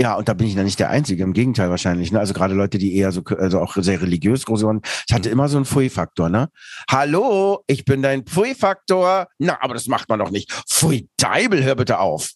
[0.00, 2.12] ja, und da bin ich ja nicht der Einzige, im Gegenteil wahrscheinlich.
[2.12, 2.18] Ne?
[2.18, 5.48] Also gerade Leute, die eher so, also auch sehr religiös groß waren, ich hatte immer
[5.48, 6.50] so einen Pfui-Faktor, ne?
[6.90, 9.28] Hallo, ich bin dein Pfui-Faktor.
[9.38, 10.52] Na, aber das macht man doch nicht.
[10.68, 12.30] Pfui, Deibel, hör bitte auf.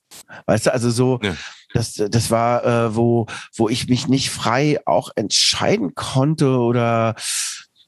[0.47, 1.35] Weißt du, also so, Ja.
[1.75, 3.27] das, das war, äh, wo,
[3.57, 7.15] wo ich mich nicht frei auch entscheiden konnte oder,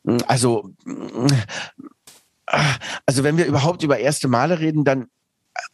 [0.04, 1.26] mh, also, mh,
[2.46, 2.74] ah,
[3.06, 5.06] also wenn wir überhaupt über erste Male reden, dann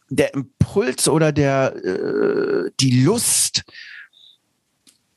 [0.09, 3.63] der Impuls oder der äh, die Lust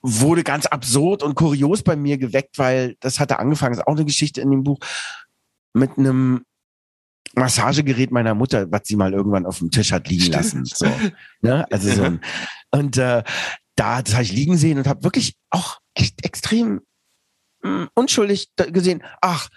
[0.02, 3.96] wurde ganz absurd und kurios bei mir geweckt, weil das hatte angefangen, das ist auch
[3.96, 4.78] eine Geschichte in dem Buch,
[5.72, 6.44] mit einem
[7.34, 10.64] Massagegerät meiner Mutter, was sie mal irgendwann auf dem Tisch hat liegen lassen.
[10.64, 10.86] So,
[11.40, 11.66] ne?
[11.70, 12.20] Also so ein,
[12.70, 13.24] und äh,
[13.76, 16.82] da das habe ich liegen sehen und habe wirklich auch echt extrem
[17.62, 19.48] mh, unschuldig da gesehen, ach,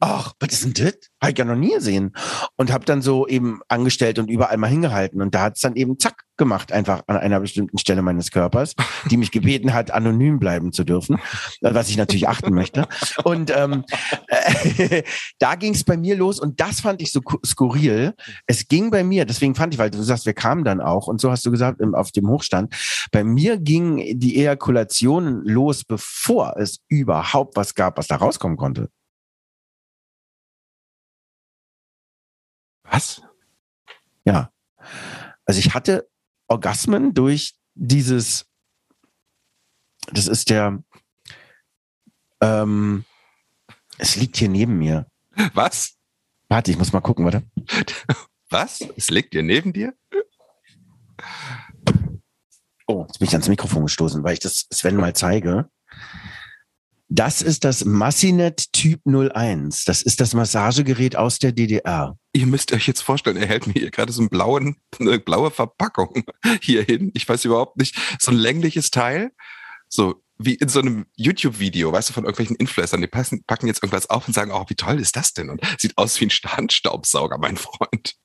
[0.00, 0.94] ach, was ist denn das?
[1.22, 2.12] Habe ich ja noch nie gesehen.
[2.56, 5.22] Und habe dann so eben angestellt und überall mal hingehalten.
[5.22, 8.74] Und da hat es dann eben zack gemacht, einfach an einer bestimmten Stelle meines Körpers,
[9.10, 11.18] die mich gebeten hat, anonym bleiben zu dürfen,
[11.62, 12.86] was ich natürlich achten möchte.
[13.24, 13.84] Und ähm,
[14.28, 15.02] äh,
[15.38, 18.14] da ging es bei mir los und das fand ich so skurril.
[18.46, 21.20] Es ging bei mir, deswegen fand ich, weil du sagst, wir kamen dann auch und
[21.20, 22.74] so hast du gesagt, auf dem Hochstand.
[23.12, 28.90] Bei mir ging die Ejakulation los, bevor es überhaupt was gab, was da rauskommen konnte.
[32.96, 33.20] Was?
[34.24, 34.50] Ja.
[35.44, 36.08] Also ich hatte
[36.48, 38.46] Orgasmen durch dieses,
[40.10, 40.82] das ist der,
[42.40, 43.04] ähm,
[43.98, 45.06] es liegt hier neben mir.
[45.52, 45.98] Was?
[46.48, 47.42] Warte, ich muss mal gucken, warte.
[48.48, 48.80] Was?
[48.96, 49.94] Es liegt hier neben dir?
[52.86, 55.68] Oh, jetzt bin ich ans Mikrofon gestoßen, weil ich das Sven mal zeige.
[57.08, 59.84] Das ist das Massinet Typ 01.
[59.84, 62.18] Das ist das Massagegerät aus der DDR.
[62.32, 65.52] Ihr müsst euch jetzt vorstellen, er hält mir hier gerade so einen blauen, eine blaue
[65.52, 66.24] Verpackung
[66.60, 67.12] hier hin.
[67.14, 69.30] Ich weiß überhaupt nicht, so ein längliches Teil.
[69.88, 73.82] So wie in so einem YouTube-Video, weißt du, von irgendwelchen Influencern, die passen, packen jetzt
[73.82, 75.48] irgendwas auf und sagen, oh, wie toll ist das denn?
[75.48, 78.16] Und sieht aus wie ein Handstaubsauger, mein Freund.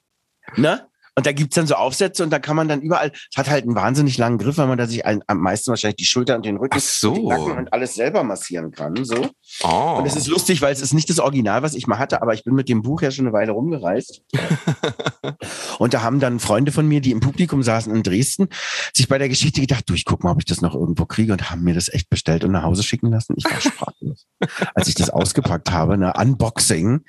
[0.58, 0.88] Ne?
[1.16, 3.66] Und da gibt's dann so Aufsätze und da kann man dann überall, es hat halt
[3.66, 6.56] einen wahnsinnig langen Griff, weil man da sich am meisten wahrscheinlich die Schulter und den
[6.56, 7.12] Rücken so.
[7.12, 9.04] und, Nacken und alles selber massieren kann.
[9.04, 9.30] So.
[9.64, 9.96] Oh.
[9.98, 12.34] Und es ist lustig, weil es ist nicht das Original, was ich mal hatte, aber
[12.34, 14.22] ich bin mit dem Buch ja schon eine Weile rumgereist.
[15.80, 18.48] und da haben dann Freunde von mir, die im Publikum saßen in Dresden,
[18.94, 21.34] sich bei der Geschichte gedacht, du, ich guck mal, ob ich das noch irgendwo kriege
[21.34, 23.34] und haben mir das echt bestellt und nach Hause schicken lassen.
[23.36, 24.28] Ich war sprachlos.
[24.76, 27.02] Als ich das ausgepackt habe, ne, Unboxing,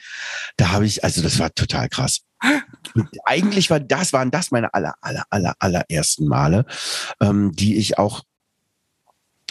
[0.57, 2.23] da habe ich, also das war total krass.
[2.95, 6.67] Und eigentlich war das, waren das meine aller, aller, aller, allerersten Male,
[7.21, 8.23] ähm, die ich auch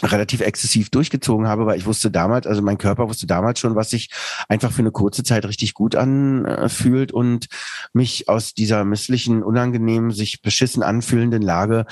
[0.02, 3.90] relativ exzessiv durchgezogen habe, weil ich wusste damals, also mein Körper wusste damals schon, was
[3.90, 4.10] sich
[4.48, 7.46] einfach für eine kurze Zeit richtig gut anfühlt und
[7.92, 11.86] mich aus dieser misslichen, unangenehmen, sich beschissen anfühlenden Lage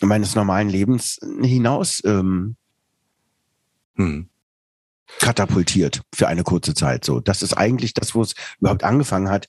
[0.00, 2.56] meines normalen Lebens hinaus ähm,
[3.96, 4.28] hm.
[5.18, 7.04] katapultiert für eine kurze Zeit.
[7.04, 9.48] So, das ist eigentlich das, wo es überhaupt angefangen hat,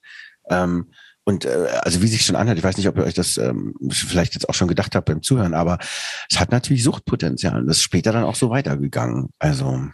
[0.50, 0.92] ähm,
[1.26, 3.74] und äh, also wie sich schon anhört, ich weiß nicht, ob ihr euch das ähm,
[3.90, 5.80] vielleicht jetzt auch schon gedacht habt beim Zuhören, aber
[6.30, 7.66] es hat natürlich Suchtpotenzial.
[7.66, 9.30] Das ist später dann auch so weitergegangen.
[9.40, 9.88] Also.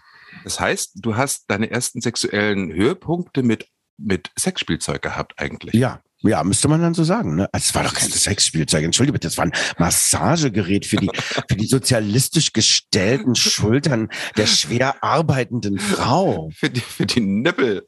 [0.44, 5.74] Das heißt, du hast deine ersten sexuellen Höhepunkte mit, mit Sexspielzeug gehabt eigentlich.
[5.74, 7.36] Ja, ja, müsste man dann so sagen.
[7.36, 7.50] Ne?
[7.52, 8.84] Also, es war doch kein Sexspielzeug.
[8.84, 11.10] Entschuldige bitte, es war ein Massagegerät für die,
[11.50, 16.50] für die sozialistisch gestellten Schultern der schwer arbeitenden Frau.
[16.54, 17.88] Für die, für die Nippel.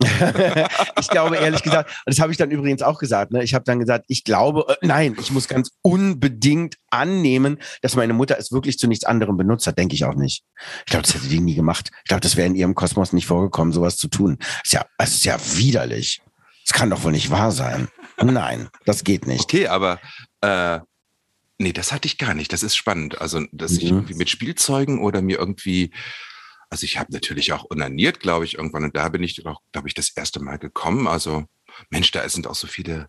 [1.00, 3.42] ich glaube ehrlich gesagt, das habe ich dann übrigens auch gesagt, ne?
[3.42, 8.12] ich habe dann gesagt, ich glaube, äh, nein, ich muss ganz unbedingt annehmen, dass meine
[8.12, 10.44] Mutter es wirklich zu nichts anderem benutzt hat, denke ich auch nicht.
[10.86, 11.90] Ich glaube, das hätte die nie gemacht.
[12.04, 14.38] Ich glaube, das wäre in ihrem Kosmos nicht vorgekommen, sowas zu tun.
[14.62, 16.22] Ist ja, es ist ja widerlich.
[16.64, 17.88] Das kann doch wohl nicht wahr sein.
[18.22, 19.44] Nein, das geht nicht.
[19.44, 19.98] Okay, aber
[20.42, 20.80] äh,
[21.58, 22.52] nee, das hatte ich gar nicht.
[22.52, 23.20] Das ist spannend.
[23.20, 23.78] Also, dass mhm.
[23.78, 25.92] ich irgendwie mit Spielzeugen oder mir irgendwie
[26.70, 28.84] also ich habe natürlich auch unaniert, glaube ich, irgendwann.
[28.84, 31.06] Und da bin ich auch, glaube ich, das erste Mal gekommen.
[31.06, 31.44] Also,
[31.90, 33.08] Mensch, da sind auch so viele,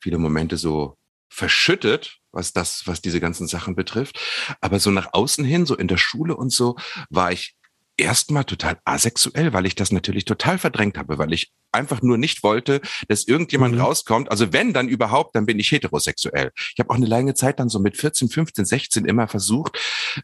[0.00, 0.96] viele Momente so
[1.28, 4.18] verschüttet, was das, was diese ganzen Sachen betrifft.
[4.60, 6.76] Aber so nach außen hin, so in der Schule und so,
[7.10, 7.56] war ich
[7.98, 12.42] erstmal total asexuell, weil ich das natürlich total verdrängt habe, weil ich einfach nur nicht
[12.42, 13.80] wollte, dass irgendjemand mhm.
[13.82, 14.30] rauskommt.
[14.30, 16.52] Also wenn dann überhaupt, dann bin ich heterosexuell.
[16.56, 19.78] Ich habe auch eine lange Zeit dann so mit 14, 15, 16 immer versucht,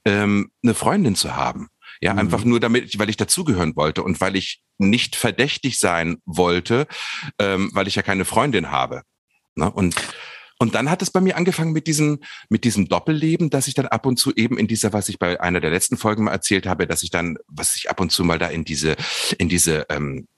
[0.05, 1.69] ähm, eine Freundin zu haben.
[2.01, 2.21] Ja, mhm.
[2.21, 6.87] einfach nur damit, weil ich dazugehören wollte und weil ich nicht verdächtig sein wollte,
[7.39, 9.03] ähm, weil ich ja keine Freundin habe.
[9.55, 9.71] Ne?
[9.71, 9.95] Und
[10.59, 13.87] und dann hat es bei mir angefangen mit diesem, mit diesem Doppelleben, dass ich dann
[13.87, 16.67] ab und zu eben in dieser, was ich bei einer der letzten Folgen mal erzählt
[16.67, 18.97] habe, dass ich dann, was ich ab und zu mal da in diese,
[19.39, 20.29] in diese, ähm,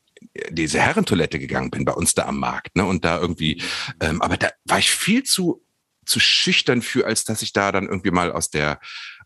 [0.50, 2.86] diese Herrentoilette gegangen bin bei uns da am Markt, ne?
[2.86, 3.62] Und da irgendwie,
[4.00, 5.62] ähm, aber da war ich viel zu
[6.06, 8.80] zu schüchtern für, als dass ich da dann irgendwie mal aus der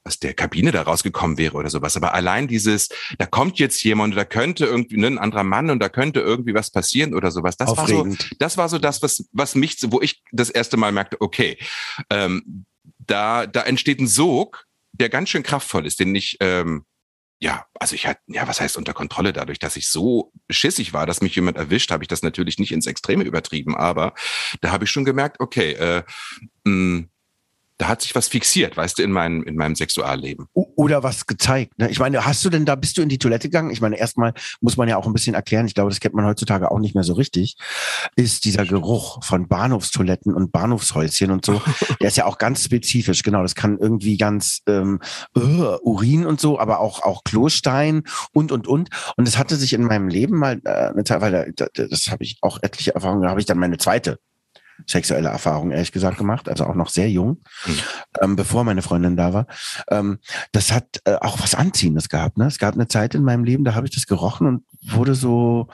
[0.05, 1.97] aus der Kabine da rausgekommen wäre oder sowas.
[1.97, 5.81] Aber allein dieses, da kommt jetzt jemand, da könnte irgendwie ne, ein anderer Mann und
[5.81, 7.57] da könnte irgendwie was passieren oder sowas.
[7.57, 8.19] Das Aufregend.
[8.19, 11.21] war so, das war so das, was, was mich, wo ich das erste Mal merkte,
[11.21, 11.59] okay,
[12.09, 12.65] ähm,
[12.99, 16.85] da, da entsteht ein Sog, der ganz schön kraftvoll ist, den ich, ähm,
[17.43, 19.33] ja, also ich hatte, ja, was heißt unter Kontrolle?
[19.33, 22.73] Dadurch, dass ich so schissig war, dass mich jemand erwischt, habe ich das natürlich nicht
[22.73, 24.15] ins Extreme übertrieben, aber
[24.61, 26.03] da habe ich schon gemerkt, okay, äh,
[26.65, 27.07] mh,
[27.81, 30.47] da hat sich was fixiert, weißt du, in meinem, in meinem Sexualleben.
[30.53, 31.79] Oder was gezeigt.
[31.79, 31.91] Ne?
[31.91, 33.71] Ich meine, hast du denn da, bist du in die Toilette gegangen?
[33.71, 36.27] Ich meine, erstmal muss man ja auch ein bisschen erklären, ich glaube, das kennt man
[36.27, 37.57] heutzutage auch nicht mehr so richtig,
[38.17, 41.63] ist dieser Geruch von Bahnhofstoiletten und Bahnhofshäuschen und so,
[42.03, 43.41] der ist ja auch ganz spezifisch, genau.
[43.41, 45.01] Das kann irgendwie ganz ähm,
[45.35, 48.03] uh, Urin und so, aber auch, auch Klostein
[48.35, 48.91] und und und.
[49.17, 52.59] Und es hatte sich in meinem Leben mal äh, weil da, das habe ich auch
[52.61, 54.19] etliche Erfahrungen, da habe ich dann meine zweite
[54.87, 57.79] sexuelle Erfahrung, ehrlich gesagt, gemacht, also auch noch sehr jung, mhm.
[58.21, 59.47] ähm, bevor meine Freundin da war.
[59.89, 60.19] Ähm,
[60.53, 62.39] das hat äh, auch was Anziehendes gehabt.
[62.39, 62.47] Ne?
[62.47, 65.69] Es gab eine Zeit in meinem Leben, da habe ich das gerochen und wurde so,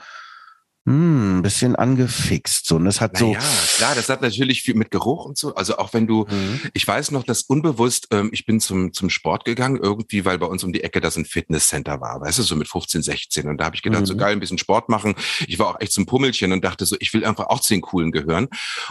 [0.87, 2.65] hm, ein bisschen angefixt.
[2.65, 3.33] So, und das hat so.
[3.33, 3.41] Ja,
[3.75, 5.53] klar, das hat natürlich viel mit Geruch und so.
[5.53, 6.61] Also auch wenn du, mhm.
[6.73, 10.45] ich weiß noch, dass unbewusst, ähm, ich bin zum, zum Sport gegangen, irgendwie, weil bei
[10.45, 13.49] uns um die Ecke das ein Fitnesscenter war, weißt du, so mit 15, 16.
[13.49, 14.05] Und da habe ich gedacht, mhm.
[14.05, 15.15] so geil, ein bisschen Sport machen.
[15.45, 17.81] Ich war auch echt zum Pummelchen und dachte so, ich will einfach auch zu den
[17.81, 18.47] Coolen gehören.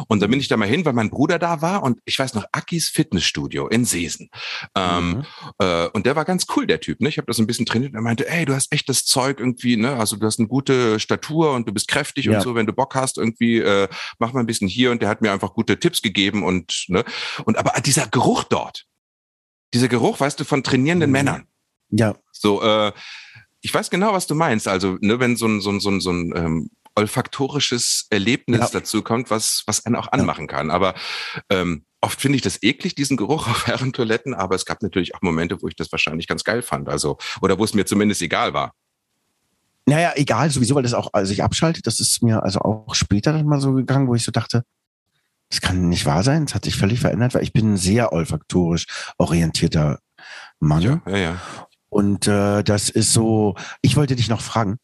[0.06, 2.34] Und dann bin ich da mal hin, weil mein Bruder da war und ich weiß
[2.34, 4.28] noch, Akis Fitnessstudio in Seesen.
[4.74, 5.24] Ähm, mhm.
[5.60, 7.00] äh, und der war ganz cool, der Typ.
[7.00, 7.08] Ne?
[7.08, 9.40] Ich habe das ein bisschen trainiert und er meinte, ey, du hast echt das Zeug
[9.40, 9.96] irgendwie, ne?
[9.96, 12.36] Also du hast eine gute Statur und du bist bist kräftig ja.
[12.36, 15.08] und so, wenn du Bock hast, irgendwie äh, mach mal ein bisschen hier und der
[15.08, 17.04] hat mir einfach gute Tipps gegeben und ne
[17.44, 18.84] und aber dieser Geruch dort,
[19.72, 21.12] dieser Geruch, weißt du, von trainierenden mhm.
[21.12, 21.46] Männern.
[21.90, 22.16] Ja.
[22.32, 22.92] So, äh,
[23.62, 24.68] ich weiß genau, was du meinst.
[24.68, 28.68] Also, ne, wenn so ein, so ein, so ein, so ein ähm, olfaktorisches Erlebnis ja.
[28.72, 30.70] dazu kommt, was, was einen auch anmachen kann.
[30.70, 30.94] Aber
[31.50, 35.22] ähm, oft finde ich das eklig, diesen Geruch auf Herrentoiletten, aber es gab natürlich auch
[35.22, 36.88] Momente, wo ich das wahrscheinlich ganz geil fand.
[36.88, 38.72] Also, oder wo es mir zumindest egal war.
[39.86, 41.86] Naja, egal, sowieso, weil das auch also sich abschaltet.
[41.86, 44.64] Das ist mir also auch später dann mal so gegangen, wo ich so dachte,
[45.48, 46.46] das kann nicht wahr sein.
[46.46, 50.00] Das hat sich völlig verändert, weil ich bin ein sehr olfaktorisch orientierter
[50.58, 50.82] Mann.
[50.82, 51.40] Ja, ja, ja.
[51.88, 54.78] Und äh, das ist so, ich wollte dich noch fragen,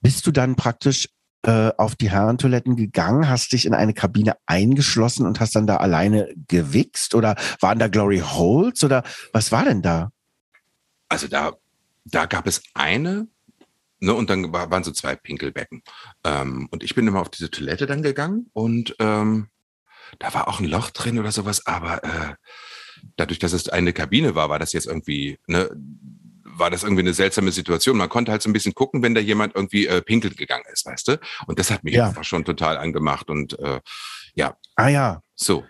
[0.00, 1.08] bist du dann praktisch
[1.42, 5.76] äh, auf die Herrentoiletten gegangen, hast dich in eine Kabine eingeschlossen und hast dann da
[5.76, 7.14] alleine gewichst?
[7.14, 10.10] Oder waren da Glory Holes oder was war denn da?
[11.08, 11.52] Also da,
[12.04, 13.28] da gab es eine,
[13.98, 15.82] Ne, und dann war, waren so zwei Pinkelbecken.
[16.24, 19.48] Ähm, und ich bin immer auf diese Toilette dann gegangen und ähm,
[20.18, 22.34] da war auch ein Loch drin oder sowas, aber äh,
[23.16, 25.70] dadurch, dass es eine Kabine war, war das jetzt irgendwie, ne,
[26.58, 27.96] war das irgendwie eine seltsame Situation.
[27.96, 30.86] Man konnte halt so ein bisschen gucken, wenn da jemand irgendwie äh, pinkeln gegangen ist,
[30.86, 31.20] weißt du?
[31.46, 32.06] Und das hat mich ja.
[32.06, 33.80] einfach schon total angemacht und äh,
[34.34, 34.56] ja.
[34.74, 35.22] Ah ja.
[35.34, 35.64] So.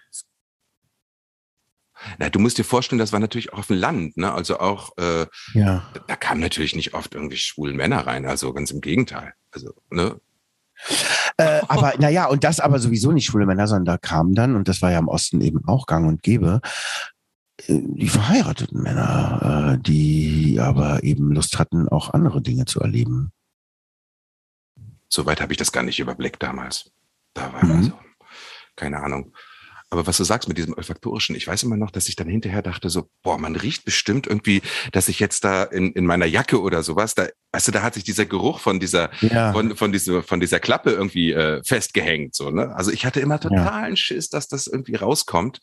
[2.19, 4.33] Na, du musst dir vorstellen, das war natürlich auch auf dem Land, ne?
[4.33, 5.87] Also auch, äh, ja.
[6.07, 9.35] da kamen natürlich nicht oft irgendwie schwulen Männer rein, also ganz im Gegenteil.
[9.51, 10.21] Also, ne?
[11.39, 14.69] Äh, aber naja, und das aber sowieso nicht schwule Männer, sondern da kamen dann, und
[14.69, 16.61] das war ja im Osten eben auch gang und gäbe,
[17.67, 23.33] äh, die verheirateten Männer, äh, die aber eben Lust hatten, auch andere Dinge zu erleben.
[25.09, 26.91] Soweit habe ich das gar nicht überblickt damals.
[27.35, 27.73] Da war mhm.
[27.73, 27.93] also,
[28.77, 29.33] keine Ahnung.
[29.91, 32.63] Aber was du sagst mit diesem olfaktorischen, ich weiß immer noch, dass ich dann hinterher
[32.63, 36.61] dachte so, boah, man riecht bestimmt irgendwie, dass ich jetzt da in, in meiner Jacke
[36.61, 39.51] oder sowas, da, weißt du, da hat sich dieser Geruch von dieser, ja.
[39.53, 42.75] von, von dieser, von dieser Klappe irgendwie äh, festgehängt, so, ne?
[42.77, 43.97] Also ich hatte immer totalen ja.
[43.97, 45.61] Schiss, dass das irgendwie rauskommt.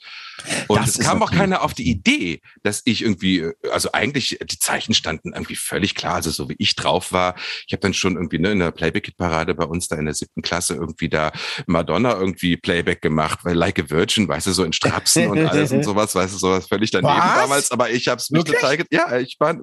[0.67, 4.57] Und das es kam auch keiner auf die Idee, dass ich irgendwie, also eigentlich, die
[4.57, 7.35] Zeichen standen irgendwie völlig klar, also so wie ich drauf war.
[7.67, 10.41] Ich habe dann schon irgendwie ne, in der Playback-Parade bei uns da in der siebten
[10.41, 11.31] Klasse irgendwie da
[11.67, 15.71] Madonna irgendwie Playback gemacht, weil Like a Virgin weißt du, so in Strapsen und alles
[15.71, 17.35] und sowas, weißt du, sowas völlig daneben Was?
[17.35, 18.87] damals, aber ich habe es mir gezeigt.
[18.91, 19.55] Ja, ich war,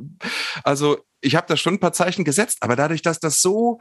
[0.62, 3.78] also ich habe da schon ein paar Zeichen gesetzt, aber dadurch, dass das so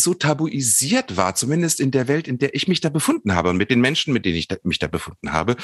[0.00, 3.56] so tabuisiert war, zumindest in der Welt, in der ich mich da befunden habe und
[3.56, 5.56] mit den Menschen, mit denen ich da, mich da befunden habe,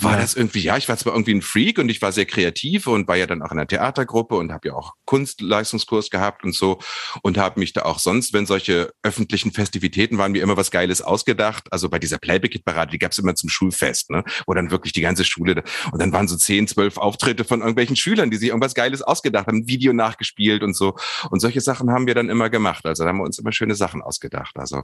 [0.00, 0.20] war ja.
[0.20, 3.08] das irgendwie, ja, ich war zwar irgendwie ein Freak und ich war sehr kreativ und
[3.08, 6.78] war ja dann auch in einer Theatergruppe und habe ja auch Kunstleistungskurs gehabt und so
[7.22, 11.00] und habe mich da auch sonst, wenn solche öffentlichen Festivitäten waren, mir immer was Geiles
[11.00, 11.72] ausgedacht.
[11.72, 15.24] Also bei dieser Playback-Parade, die gab's immer zum Schulfest, ne, wo dann wirklich die ganze
[15.24, 19.02] Schule und dann waren so zehn, zwölf Auftritte von irgendwelchen Schülern, die sich irgendwas Geiles
[19.02, 20.96] ausgedacht haben, Video nachgespielt und so
[21.30, 22.84] und solche Sachen haben wir dann immer gemacht.
[22.86, 24.56] Also da haben wir uns immer schöne Sachen Sachen ausgedacht.
[24.56, 24.82] Also,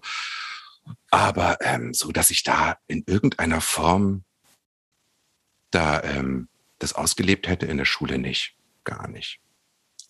[1.10, 4.24] aber ähm, so, dass ich da in irgendeiner Form
[5.70, 9.40] da ähm, das ausgelebt hätte in der Schule nicht, gar nicht.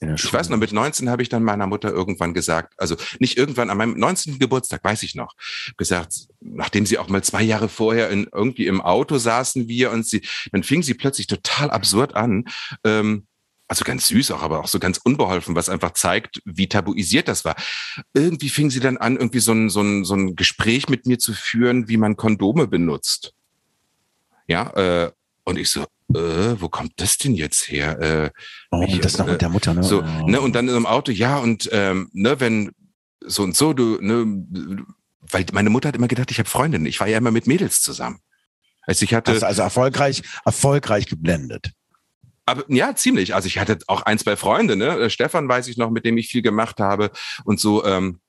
[0.02, 3.68] Ich weiß noch, mit 19 habe ich dann meiner Mutter irgendwann gesagt, also nicht irgendwann
[3.68, 4.38] an meinem 19.
[4.38, 5.34] Geburtstag, weiß ich noch,
[5.76, 10.06] gesagt, nachdem sie auch mal zwei Jahre vorher in, irgendwie im Auto saßen wir und
[10.06, 10.22] sie,
[10.52, 12.46] dann fing sie plötzlich total absurd an,
[12.82, 13.26] ähm,
[13.70, 17.44] also ganz süß auch, aber auch so ganz unbeholfen, was einfach zeigt, wie tabuisiert das
[17.44, 17.54] war.
[18.14, 21.20] Irgendwie fing sie dann an, irgendwie so ein, so ein, so ein Gespräch mit mir
[21.20, 23.32] zu führen, wie man Kondome benutzt.
[24.48, 25.12] Ja, äh,
[25.44, 28.00] und ich so, äh, wo kommt das denn jetzt her?
[28.00, 28.30] Äh,
[28.72, 29.84] oh, ich, das noch äh, mit der Mutter, ne?
[29.84, 32.72] So, ne, und dann im Auto, ja, und ähm, ne, wenn
[33.24, 34.44] so und so, du, ne,
[35.20, 36.86] weil meine Mutter hat immer gedacht, ich habe Freundinnen.
[36.86, 38.18] Ich war ja immer mit Mädels zusammen.
[38.82, 39.38] Also ich hatte.
[39.38, 41.70] Du also erfolgreich, erfolgreich geblendet.
[42.50, 43.34] Aber ja, ziemlich.
[43.34, 44.98] Also ich hatte auch ein, zwei Freunde, ne?
[44.98, 47.10] Äh, Stefan weiß ich noch, mit dem ich viel gemacht habe
[47.44, 47.84] und so.
[47.84, 48.20] Ähm,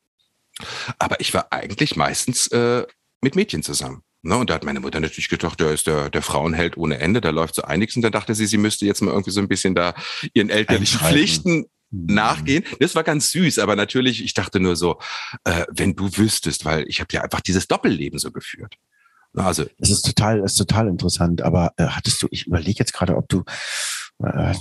[1.00, 2.86] aber ich war eigentlich meistens äh,
[3.22, 4.04] mit Mädchen zusammen.
[4.24, 7.22] Ne, und da hat meine Mutter natürlich gedacht, der ist der, der Frauenheld ohne Ende,
[7.22, 7.96] da läuft so einiges.
[7.96, 9.96] Und dann dachte sie, sie müsste jetzt mal irgendwie so ein bisschen da
[10.36, 12.06] ihren elterlichen Pflichten mhm.
[12.06, 12.64] nachgehen.
[12.80, 15.00] Das war ganz süß, aber natürlich, ich dachte nur so,
[15.44, 18.78] äh, wenn du wüsstest, weil ich habe ja einfach dieses Doppelleben so geführt.
[19.34, 21.42] Also es ist total, es ist total interessant.
[21.42, 23.44] Aber äh, hattest du, ich überlege jetzt gerade, ob du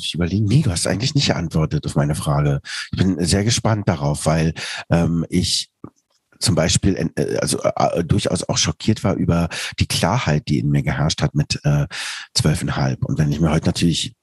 [0.01, 2.61] ich überlege, nee, du hast eigentlich nicht geantwortet auf meine Frage.
[2.93, 4.55] Ich bin sehr gespannt darauf, weil
[4.91, 5.71] ähm, ich
[6.41, 7.71] zum Beispiel äh, also äh,
[8.01, 11.87] äh, durchaus auch schockiert war über die Klarheit, die in mir geherrscht hat mit äh,
[12.35, 13.05] zwölfeinhalb.
[13.05, 14.15] Und wenn ich mir heute natürlich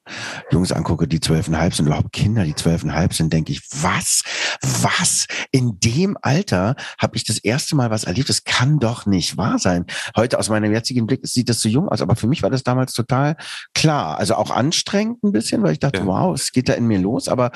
[0.51, 4.23] Jungs angucke, die zwölfeinhalb sind, überhaupt Kinder, die zwölfeinhalb sind, denke ich, was,
[4.61, 5.27] was?
[5.51, 8.29] In dem Alter habe ich das erste Mal was erlebt.
[8.29, 9.85] Das kann doch nicht wahr sein.
[10.15, 12.63] Heute aus meinem jetzigen Blick sieht das so jung aus, aber für mich war das
[12.63, 13.35] damals total
[13.73, 14.17] klar.
[14.17, 16.05] Also auch anstrengend ein bisschen, weil ich dachte, ja.
[16.05, 17.51] wow, es geht da in mir los, aber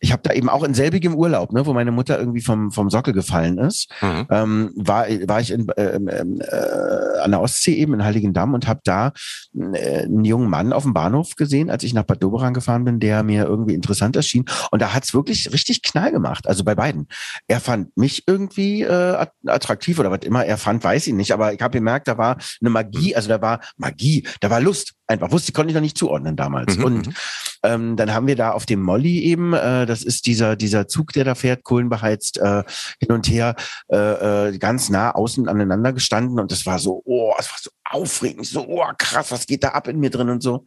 [0.00, 2.90] ich habe da eben auch in selbigem Urlaub, ne, wo meine Mutter irgendwie vom, vom
[2.90, 4.26] Sockel gefallen ist, mhm.
[4.30, 8.80] ähm, war, war ich in, äh, äh, an der Ostsee eben in Heiligendamm und habe
[8.84, 9.12] da
[9.54, 12.98] äh, einen jungen Mann auf dem Bahnhof gesehen, als ich nach Bad Doberan gefahren bin,
[12.98, 14.46] der mir irgendwie interessant erschien.
[14.70, 17.06] Und da hat's wirklich richtig Knall gemacht, also bei beiden.
[17.46, 21.32] Er fand mich irgendwie äh, attraktiv oder was immer er fand, weiß ich nicht.
[21.32, 24.94] Aber ich habe gemerkt, da war eine Magie, also da war Magie, da war Lust
[25.10, 25.30] einfach.
[25.32, 26.78] Wusste, konnte ich noch nicht zuordnen damals.
[26.78, 26.84] Mhm.
[26.84, 27.14] Und mhm.
[27.64, 31.12] ähm, dann haben wir da auf dem Molly eben, äh, das ist dieser, dieser Zug,
[31.12, 32.62] der da fährt, kohlenbeheizt äh,
[32.98, 33.56] hin und her,
[33.88, 37.70] äh, äh, ganz nah außen aneinander gestanden und das war so, oh, es war so
[37.84, 40.64] aufregend, so, oh, krass, was geht da ab in mir drin und so.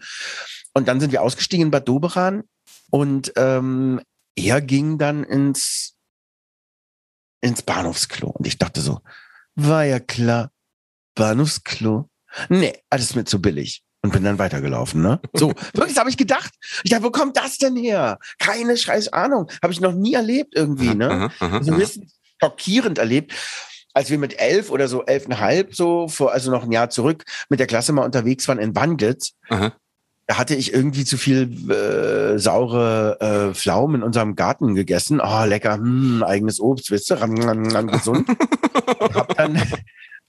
[0.73, 2.43] Und dann sind wir ausgestiegen in Bad Doberan
[2.91, 4.01] und ähm,
[4.35, 5.95] er ging dann ins,
[7.41, 8.29] ins Bahnhofsklo.
[8.29, 8.99] Und ich dachte so,
[9.55, 10.51] war ja klar,
[11.15, 12.09] Bahnhofsklo.
[12.49, 15.19] Nee, alles mit zu billig und bin dann weitergelaufen, ne?
[15.33, 16.53] So, wirklich, habe ich gedacht.
[16.83, 18.19] Ich dachte, wo kommt das denn her?
[18.37, 19.49] Keine scheiß Ahnung.
[19.61, 21.31] Habe ich noch nie erlebt irgendwie, ne?
[21.39, 23.33] Also ein bisschen schockierend erlebt.
[23.93, 27.59] Als wir mit elf oder so, elfeinhalb, so, vor, also noch ein Jahr zurück, mit
[27.59, 29.33] der Klasse mal unterwegs waren in Wandlitz,
[30.27, 35.21] da hatte ich irgendwie zu viel äh, saure äh, Pflaumen in unserem Garten gegessen.
[35.21, 38.27] Oh, lecker, hm, eigenes Obst, wisst ihr, ran, ran, ran, gesund.
[38.99, 39.61] und hab dann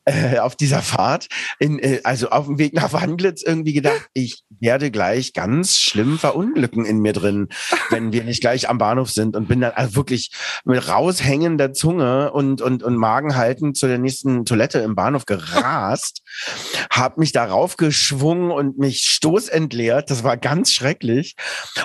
[0.07, 1.29] äh, auf dieser Fahrt,
[1.59, 6.19] in, äh, also auf dem Weg nach Wandlitz irgendwie gedacht, ich werde gleich ganz schlimm
[6.19, 7.49] verunglücken in mir drin,
[7.91, 10.31] wenn wir nicht gleich am Bahnhof sind und bin dann also wirklich
[10.65, 16.23] mit raushängender Zunge und, und, und Magen halten zu der nächsten Toilette im Bahnhof gerast,
[16.91, 20.11] habe mich darauf geschwungen und mich stoßentleert.
[20.11, 21.35] Das war ganz schrecklich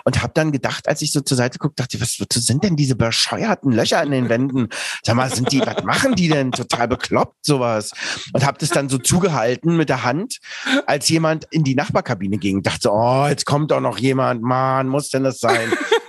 [0.03, 2.75] und habe dann gedacht, als ich so zur Seite guckte, dachte ich, was sind denn
[2.75, 4.67] diese bescheuerten Löcher in den Wänden?
[5.03, 6.51] Sag mal, sind die, was machen die denn?
[6.51, 7.91] Total bekloppt sowas
[8.33, 10.39] und habe das dann so zugehalten mit der Hand,
[10.85, 12.63] als jemand in die Nachbarkabine ging.
[12.63, 15.71] Dachte, oh, jetzt kommt doch noch jemand, Mann, muss denn das sein?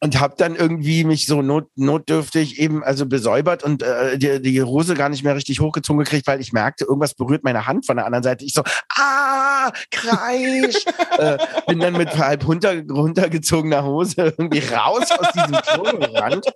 [0.00, 4.62] und habe dann irgendwie mich so not, notdürftig eben also besäubert und äh, die, die
[4.62, 7.96] Hose gar nicht mehr richtig hochgezogen gekriegt, weil ich merkte, irgendwas berührt meine Hand von
[7.96, 8.44] der anderen Seite.
[8.44, 8.62] Ich so,
[8.94, 10.84] ah, kreisch.
[11.18, 16.46] äh, bin dann mit halb runter, runtergezogener Hose irgendwie raus aus diesem Klo gerannt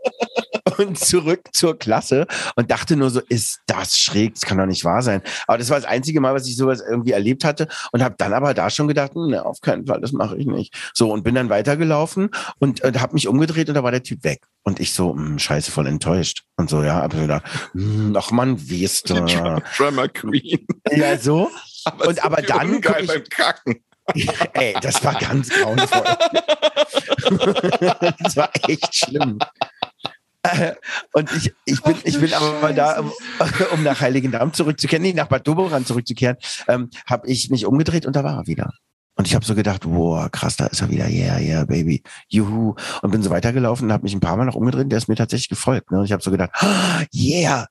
[0.79, 4.85] und zurück zur Klasse und dachte nur so, ist das schräg, das kann doch nicht
[4.85, 5.23] wahr sein.
[5.47, 8.33] Aber das war das einzige Mal, was ich sowas irgendwie erlebt hatte und habe dann
[8.33, 10.75] aber da schon gedacht, ne, auf keinen Fall, das mache ich nicht.
[10.95, 14.25] So und bin dann weitergelaufen und, und habe mich umgedreht und da war der Typ
[14.25, 14.43] weg.
[14.63, 16.45] Und ich so, mh, hm, scheiße, voll enttäuscht.
[16.57, 17.43] Und so, ja, aber wieder,
[17.73, 19.61] hm, ach man, wie ist da?
[19.77, 20.67] Drummer Queen.
[20.91, 21.51] Ja, so.
[21.87, 22.75] Aber und aber dann.
[22.75, 23.83] Ich, beim Kacken.
[24.53, 26.05] Ey, das war ganz grauenvoll.
[28.19, 29.39] das war echt schlimm.
[31.12, 33.12] Und ich, ich bin, ich bin aber mal da, um,
[33.72, 36.36] um nach Heiligendamm zurückzukehren, nicht nach Bad Doberan zurückzukehren,
[36.68, 38.70] ähm, habe ich mich umgedreht und da war er wieder.
[39.16, 42.74] Und ich habe so gedacht, wow, krass, da ist er wieder, yeah, yeah, baby, juhu.
[43.03, 45.14] Und bin so weitergelaufen und habe mich ein paar Mal noch umgedreht, der ist mir
[45.14, 45.91] tatsächlich gefolgt.
[45.91, 45.99] Ne?
[45.99, 46.66] Und ich habe so gedacht, oh,
[47.14, 47.66] yeah,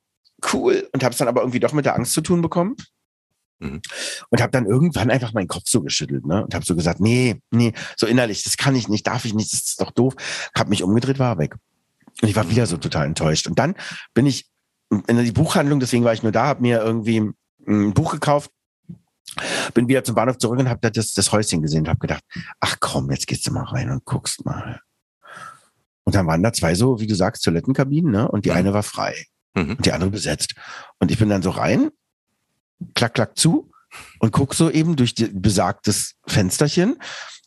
[0.53, 0.87] cool.
[0.93, 2.75] Und habe es dann aber irgendwie doch mit der Angst zu tun bekommen.
[3.59, 3.81] Mhm.
[4.29, 6.43] Und habe dann irgendwann einfach meinen Kopf so geschüttelt ne?
[6.45, 9.51] und habe so gesagt, nee, nee, so innerlich, das kann ich nicht, darf ich nicht,
[9.51, 10.13] das ist doch doof.
[10.55, 11.55] Habe mich umgedreht, war weg.
[12.21, 13.47] Und ich war wieder so total enttäuscht.
[13.47, 13.75] Und dann
[14.13, 14.49] bin ich
[15.07, 17.31] in die Buchhandlung, deswegen war ich nur da, habe mir irgendwie
[17.67, 18.51] ein Buch gekauft,
[19.73, 22.23] bin wieder zum Bahnhof zurück und habe das, das Häuschen gesehen und habe gedacht,
[22.59, 24.81] ach komm, jetzt gehst du mal rein und guckst mal.
[26.03, 28.27] Und dann waren da zwei so, wie du sagst, Toilettenkabinen, ne?
[28.27, 29.71] Und die eine war frei mhm.
[29.71, 30.55] und die andere besetzt.
[30.97, 31.91] Und ich bin dann so rein,
[32.95, 33.71] klack, klack zu
[34.19, 36.97] und guck so eben durch die, besagtes Fensterchen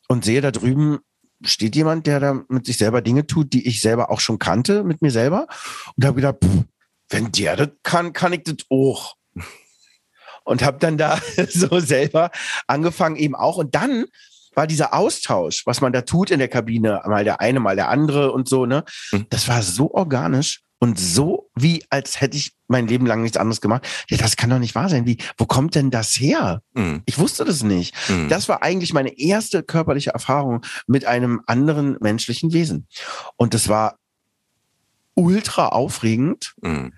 [0.08, 0.98] und sehe da drüben
[1.44, 4.84] steht jemand, der da mit sich selber Dinge tut, die ich selber auch schon kannte
[4.84, 5.46] mit mir selber
[5.96, 6.64] und habe gedacht, pff,
[7.10, 9.16] wenn der das kann, kann ich das auch.
[10.44, 12.30] und habe dann da so selber
[12.66, 13.56] angefangen eben auch.
[13.56, 14.06] Und dann
[14.54, 17.88] war dieser Austausch, was man da tut in der Kabine, mal der eine, mal der
[17.88, 18.84] andere und so, ne?
[19.12, 19.26] Mhm.
[19.30, 23.60] Das war so organisch und so wie als hätte ich mein Leben lang nichts anderes
[23.60, 23.86] gemacht.
[24.10, 25.06] Ja, das kann doch nicht wahr sein.
[25.06, 26.60] Wie, wo kommt denn das her?
[26.74, 27.02] Mhm.
[27.06, 27.94] Ich wusste das nicht.
[28.08, 28.28] Mhm.
[28.28, 32.88] Das war eigentlich meine erste körperliche Erfahrung mit einem anderen menschlichen Wesen.
[33.36, 33.96] Und das war
[35.14, 36.94] ultra aufregend, Mhm.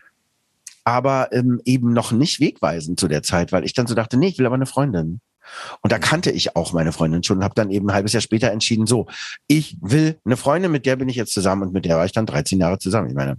[0.85, 4.29] aber ähm, eben noch nicht wegweisend zu der Zeit, weil ich dann so dachte, nee,
[4.29, 5.21] ich will aber eine Freundin.
[5.83, 8.23] Und da kannte ich auch meine Freundin schon und habe dann eben ein halbes Jahr
[8.23, 9.09] später entschieden, so,
[9.47, 12.13] ich will eine Freundin, mit der bin ich jetzt zusammen und mit der war ich
[12.13, 13.09] dann 13 Jahre zusammen.
[13.09, 13.37] Ich meine,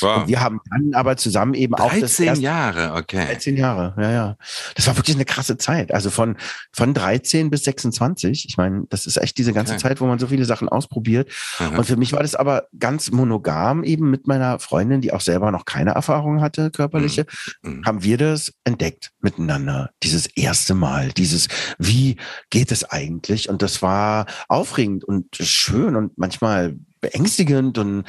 [0.00, 0.18] Wow.
[0.22, 3.24] und wir haben dann aber zusammen eben auch das 13 erste, Jahre, okay.
[3.26, 4.36] 13 Jahre, ja, ja.
[4.74, 5.90] Das war wirklich eine krasse Zeit.
[5.92, 6.36] Also von,
[6.72, 8.46] von 13 bis 26.
[8.48, 9.82] Ich meine, das ist echt diese ganze Okay.
[9.82, 11.30] Zeit, wo man so viele Sachen ausprobiert.
[11.58, 11.78] Aha.
[11.78, 15.50] Und für mich war das aber ganz monogam eben mit meiner Freundin, die auch selber
[15.50, 17.24] noch keine Erfahrung hatte, körperliche,
[17.62, 17.84] Mhm.
[17.86, 19.90] haben wir das entdeckt miteinander.
[20.02, 22.16] Dieses erste Mal, dieses, wie
[22.50, 23.48] geht es eigentlich?
[23.48, 26.76] Und das war aufregend und schön und manchmal
[27.06, 28.04] beängstigend und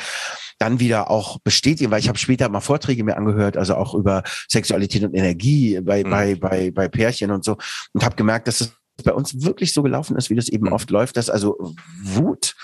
[0.59, 4.23] dann wieder auch bestätigen, weil ich habe später mal Vorträge mir angehört, also auch über
[4.49, 6.09] Sexualität und Energie bei, Mhm.
[6.09, 7.57] bei, bei, bei Pärchen und so
[7.93, 8.73] und habe gemerkt, dass es
[9.03, 10.73] bei uns wirklich so gelaufen ist, wie das eben Mhm.
[10.73, 11.55] oft läuft, dass also
[12.01, 12.55] Wut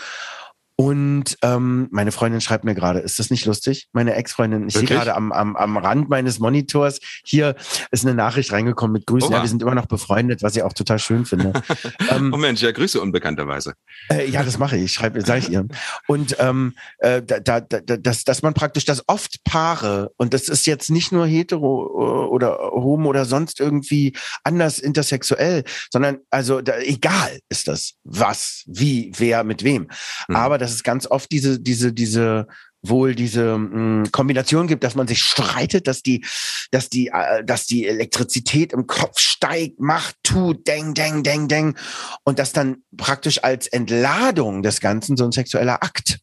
[0.75, 3.89] und ähm, meine Freundin schreibt mir gerade, ist das nicht lustig?
[3.93, 7.55] Meine Ex-Freundin, ich sehe gerade am, am, am Rand meines Monitors, hier
[7.91, 9.29] ist eine Nachricht reingekommen mit Grüßen.
[9.29, 9.37] Oha.
[9.37, 11.53] Ja, wir sind immer noch befreundet, was ich auch total schön finde.
[12.09, 13.73] ähm, Oh Mensch, ja, Grüße unbekannterweise.
[14.09, 15.67] äh, ja, das mache ich, schreibe, sage ich ihr.
[16.07, 20.49] Und ähm, äh, da, da, da, dass, dass man praktisch das oft Paare, und das
[20.49, 26.61] ist jetzt nicht nur hetero äh, oder homo oder sonst irgendwie anders intersexuell, sondern also
[26.61, 29.89] da, egal ist das, was, wie, wer, mit wem.
[30.27, 30.35] Mhm.
[30.35, 32.47] Aber dass es ganz oft diese, diese, diese
[32.83, 36.25] wohl diese mh, Kombination gibt, dass man sich streitet, dass die,
[36.71, 41.77] dass die, äh, dass die Elektrizität im Kopf steigt, macht, tut, deng, deng, deng, deng,
[42.23, 46.19] und das dann praktisch als Entladung des Ganzen so ein sexueller Akt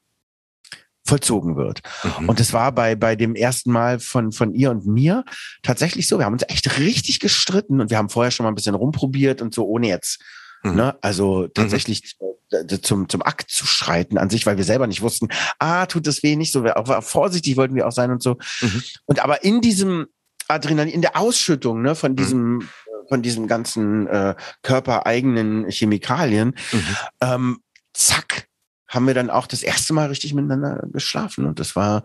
[1.07, 1.80] vollzogen wird.
[2.18, 2.28] Mhm.
[2.28, 5.24] Und es war bei, bei dem ersten Mal von, von ihr und mir
[5.62, 6.18] tatsächlich so.
[6.18, 9.41] Wir haben uns echt richtig gestritten und wir haben vorher schon mal ein bisschen rumprobiert
[9.41, 10.22] und so, ohne jetzt,
[10.62, 10.74] Mhm.
[10.74, 12.16] ne, also tatsächlich
[12.50, 16.06] äh, zum, zum Akt zu schreiten an sich, weil wir selber nicht wussten, ah, tut
[16.06, 18.36] das weh nicht so, wir auch, vorsichtig wollten wir auch sein und so.
[18.61, 18.82] Mhm.
[19.06, 20.06] Und aber in diesem
[20.48, 22.68] Adrenalin, in der Ausschüttung, ne, von diesem,
[23.08, 26.96] von diesem ganzen äh, körpereigenen Chemikalien, Mhm.
[27.20, 27.58] ähm,
[27.92, 28.48] zack,
[28.88, 31.46] haben wir dann auch das erste Mal richtig miteinander geschlafen.
[31.46, 32.02] Und das war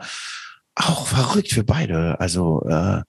[0.75, 2.19] auch verrückt für beide.
[2.19, 3.01] Also äh,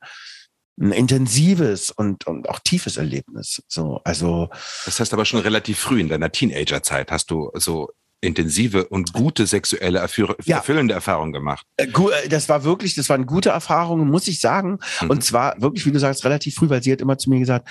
[0.78, 3.62] ein intensives und, und auch tiefes Erlebnis.
[3.68, 4.48] So, also
[4.84, 9.46] Das heißt aber schon relativ früh in deiner Teenagerzeit hast du so intensive und gute
[9.46, 9.98] sexuelle
[10.44, 10.56] Ja.
[10.56, 11.64] erfüllende Erfahrungen gemacht.
[11.76, 14.78] äh, äh, das war wirklich, das waren gute Erfahrungen, muss ich sagen.
[15.02, 15.10] Mhm.
[15.10, 17.68] Und zwar wirklich, wie du sagst, relativ früh, weil sie hat immer zu mir gesagt,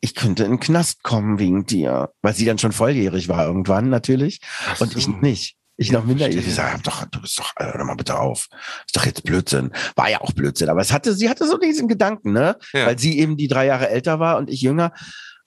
[0.00, 3.88] ich könnte in den Knast kommen wegen dir, weil sie dann schon volljährig war irgendwann
[3.88, 4.98] natürlich Ach und so.
[4.98, 5.56] ich nicht.
[5.76, 6.46] Ich noch minderjährig.
[6.46, 6.72] Ich verstehe.
[6.72, 8.48] sage, doch, du bist doch, äh, hör mal bitte auf.
[8.86, 9.72] Ist doch jetzt Blödsinn.
[9.96, 12.56] War ja auch Blödsinn, aber es hatte, sie hatte so diesen Gedanken, ne?
[12.72, 12.86] Ja.
[12.86, 14.92] Weil sie eben die drei Jahre älter war und ich jünger.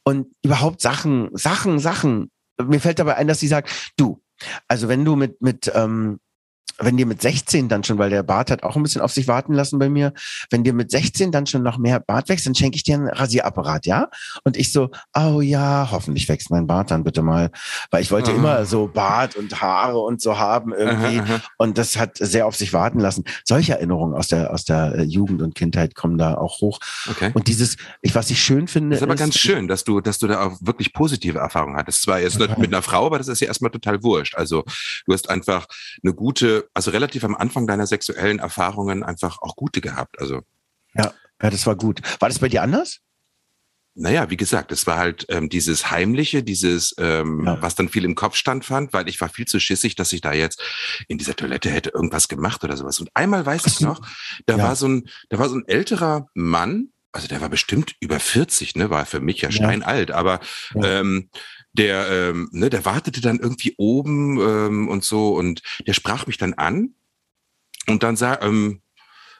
[0.03, 2.31] Und überhaupt Sachen, Sachen, Sachen.
[2.61, 4.21] Mir fällt dabei ein, dass sie sagt, du,
[4.67, 6.19] also wenn du mit, mit, ähm,
[6.79, 9.27] wenn dir mit 16 dann schon, weil der Bart hat auch ein bisschen auf sich
[9.27, 10.13] warten lassen bei mir,
[10.49, 13.07] wenn dir mit 16 dann schon noch mehr Bart wächst, dann schenke ich dir einen
[13.09, 14.09] Rasierapparat, ja?
[14.43, 17.51] Und ich so, oh ja, hoffentlich wächst mein Bart dann bitte mal.
[17.91, 18.35] Weil ich wollte Ah.
[18.35, 21.19] immer so Bart und Haare und so haben irgendwie.
[21.19, 21.41] Aha, aha.
[21.57, 23.23] Und das hat sehr auf sich warten lassen.
[23.43, 26.79] Solche Erinnerungen aus der, aus der äh, Jugend und Kindheit kommen da auch hoch.
[27.09, 27.31] Okay.
[27.33, 28.91] Und dieses, ich, was ich schön finde.
[28.95, 32.01] Das ist aber ganz schön, dass du, dass du da auch wirklich positive Erfahrungen hattest.
[32.03, 32.61] Zwar jetzt nicht Total.
[32.61, 34.35] mit einer Frau, aber das ist ja erstmal total wurscht.
[34.35, 34.63] Also
[35.05, 35.65] du hast einfach
[36.03, 40.19] eine gute, also relativ am Anfang deiner sexuellen Erfahrungen einfach auch gute gehabt.
[40.19, 40.41] Also
[40.93, 42.01] Ja, das war gut.
[42.19, 42.99] War das bei dir anders?
[43.99, 47.59] naja, wie gesagt, es war halt ähm, dieses Heimliche, dieses, ähm, Ja.
[47.63, 50.21] was dann viel im Kopf stand fand, weil ich war viel zu schissig, dass ich
[50.21, 50.61] da jetzt
[51.07, 52.99] in dieser Toilette hätte irgendwas gemacht oder sowas.
[52.99, 53.99] Und einmal weiß ich noch,
[54.45, 54.63] da Ja.
[54.65, 58.75] war so ein, da war so ein älterer Mann, also der war bestimmt über 40,
[58.75, 59.55] ne, war für mich ja Ja.
[59.55, 60.41] steinalt, aber
[60.75, 60.99] Ja.
[60.99, 61.31] ähm,
[61.77, 66.37] der, ähm, ne, der wartete dann irgendwie oben ähm, und so und der sprach mich
[66.37, 66.95] dann an
[67.87, 68.81] und dann sah, ähm,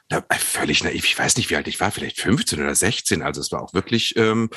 [0.08, 3.22] da, äh, völlig naiv, ich weiß nicht, wie alt ich war, vielleicht 15 oder 16,
[3.22, 4.50] also es war auch wirklich ähm,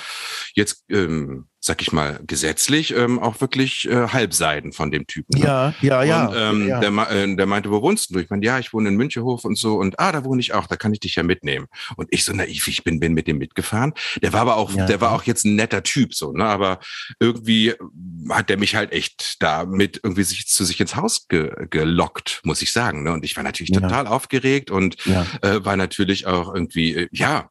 [0.53, 5.39] jetzt, ähm, sag ich mal, gesetzlich ähm, auch wirklich äh, Halbseiden von dem Typen.
[5.39, 5.45] Ne?
[5.45, 6.25] Ja, ja, ja.
[6.25, 6.79] Und ähm, ja.
[6.79, 8.17] Der, äh, der meinte, wo wohnst du?
[8.17, 9.75] Ich meine, ja, ich wohne in Münchenhof und so.
[9.75, 11.67] Und ah, da wohne ich auch, da kann ich dich ja mitnehmen.
[11.97, 13.93] Und ich so naiv, ich bin, bin mit dem mitgefahren.
[14.23, 14.87] Der war aber auch, Ja.
[14.87, 16.45] der war auch jetzt ein netter Typ, so, ne?
[16.45, 16.79] Aber
[17.19, 17.75] irgendwie
[18.29, 22.41] hat der mich halt echt da mit irgendwie sich zu sich ins Haus ge gelockt,
[22.43, 23.03] muss ich sagen.
[23.03, 23.13] Ne?
[23.13, 23.81] Und ich war natürlich Ja.
[23.81, 25.27] total aufgeregt und ja.
[25.43, 27.49] äh, war natürlich auch irgendwie, äh, ja,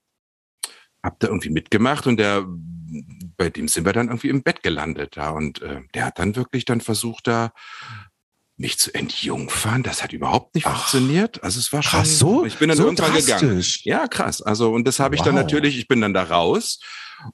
[1.00, 2.44] hab da irgendwie mitgemacht und der,
[3.36, 6.36] bei dem sind wir dann irgendwie im Bett gelandet da und äh, der hat dann
[6.36, 7.52] wirklich dann versucht da
[8.56, 11.42] mich zu entjungfern, das hat überhaupt nicht Ach, funktioniert.
[11.42, 12.00] Also es war schon.
[12.00, 12.44] Krass, so?
[12.44, 13.64] Ich bin dann so irgendwann gegangen.
[13.84, 14.42] Ja, krass.
[14.42, 15.26] Also und das habe ich wow.
[15.26, 15.78] dann natürlich.
[15.78, 16.78] Ich bin dann da raus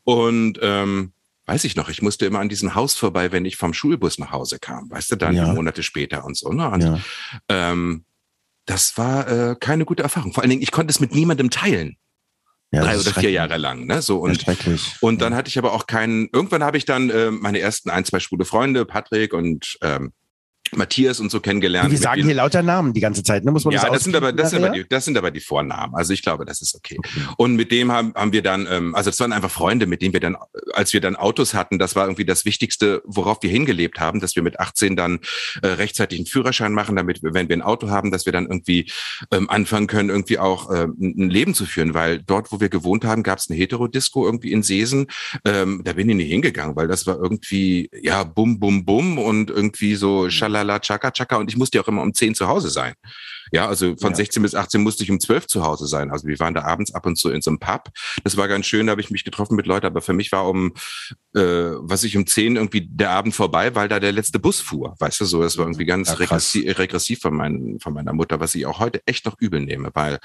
[0.04, 1.12] und ähm,
[1.46, 4.30] weiß ich noch, ich musste immer an diesem Haus vorbei, wenn ich vom Schulbus nach
[4.30, 5.52] Hause kam, weißt du, dann ja.
[5.52, 6.52] Monate später und so.
[6.52, 6.70] Ne?
[6.70, 7.00] Und, ja.
[7.48, 8.04] ähm,
[8.66, 10.32] das war äh, keine gute Erfahrung.
[10.32, 11.96] Vor allen Dingen, ich konnte es mit niemandem teilen.
[12.76, 14.02] Ja, drei oder vier Jahre lang, ne?
[14.02, 14.44] So und
[15.00, 16.28] und dann hatte ich aber auch keinen.
[16.32, 20.12] Irgendwann habe ich dann äh, meine ersten ein, zwei schwule Freunde, Patrick und ähm,
[20.74, 21.90] Matthias und so kennengelernt.
[21.90, 23.52] Wir sagen hier lauter Namen die ganze Zeit, ne?
[23.52, 25.40] Muss man ja, das, das sind aber das sind aber, die, das sind aber die
[25.40, 25.94] Vornamen.
[25.94, 26.96] Also ich glaube, das ist okay.
[26.98, 27.20] okay.
[27.36, 30.12] Und mit dem haben, haben wir dann, ähm, also es waren einfach Freunde, mit denen
[30.12, 30.36] wir dann,
[30.72, 34.34] als wir dann Autos hatten, das war irgendwie das Wichtigste, worauf wir hingelebt haben, dass
[34.34, 35.20] wir mit 18 dann
[35.62, 38.46] äh, rechtzeitig einen Führerschein machen, damit wir, wenn wir ein Auto haben, dass wir dann
[38.46, 38.90] irgendwie
[39.30, 43.04] ähm, anfangen können, irgendwie auch äh, ein Leben zu führen, weil dort, wo wir gewohnt
[43.04, 45.06] haben, gab es eine Heterodisco irgendwie in Seesen.
[45.44, 49.50] Ähm, da bin ich nicht hingegangen, weil das war irgendwie ja bum bum bum und
[49.50, 52.48] irgendwie so schala Tralala, Chaka Chaka und ich musste ja auch immer um 10 zu
[52.48, 52.94] Hause sein.
[53.52, 54.16] Ja, also von ja.
[54.16, 56.10] 16 bis 18 musste ich um 12 zu Hause sein.
[56.10, 57.90] Also wir waren da abends ab und zu in so einem Pub.
[58.24, 60.48] Das war ganz schön, da habe ich mich getroffen mit Leuten, aber für mich war
[60.48, 60.72] um,
[61.34, 64.96] äh, was ich um 10 irgendwie der Abend vorbei, weil da der letzte Bus fuhr.
[64.98, 68.40] Weißt du so, das war irgendwie ganz ja, regressiv, regressiv von, mein, von meiner Mutter,
[68.40, 70.18] was ich auch heute echt noch übel nehme, weil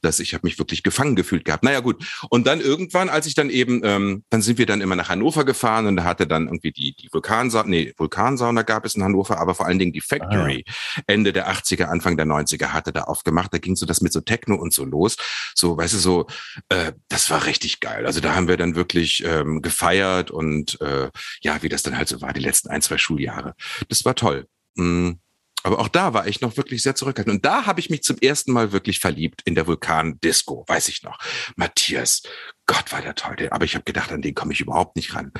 [0.00, 1.64] das, ich habe mich wirklich gefangen gefühlt gehabt.
[1.64, 4.96] Naja gut, und dann irgendwann, als ich dann eben, ähm, dann sind wir dann immer
[4.96, 8.94] nach Hannover gefahren und da hatte dann irgendwie die, die Vulkansauna, nee, Vulkansauna gab es
[8.94, 11.02] in Hannover, aber vor allen Dingen die Factory, ah, ja.
[11.06, 13.52] Ende der 80er, Anfang der 90er Musiker hatte da aufgemacht.
[13.52, 15.16] Da ging so das mit so Techno und so los.
[15.54, 16.26] So, weißt du, so,
[16.68, 18.06] äh, das war richtig geil.
[18.06, 21.10] Also da haben wir dann wirklich ähm, gefeiert und äh,
[21.42, 23.54] ja, wie das dann halt so war, die letzten ein, zwei Schuljahre.
[23.88, 24.46] Das war toll.
[24.76, 25.18] Mhm.
[25.62, 27.36] Aber auch da war ich noch wirklich sehr zurückhaltend.
[27.36, 31.02] Und da habe ich mich zum ersten Mal wirklich verliebt in der Vulkan-Disco, weiß ich
[31.02, 31.18] noch.
[31.56, 32.22] Matthias,
[32.66, 33.48] Gott war der toll.
[33.50, 35.32] Aber ich habe gedacht, an den komme ich überhaupt nicht ran.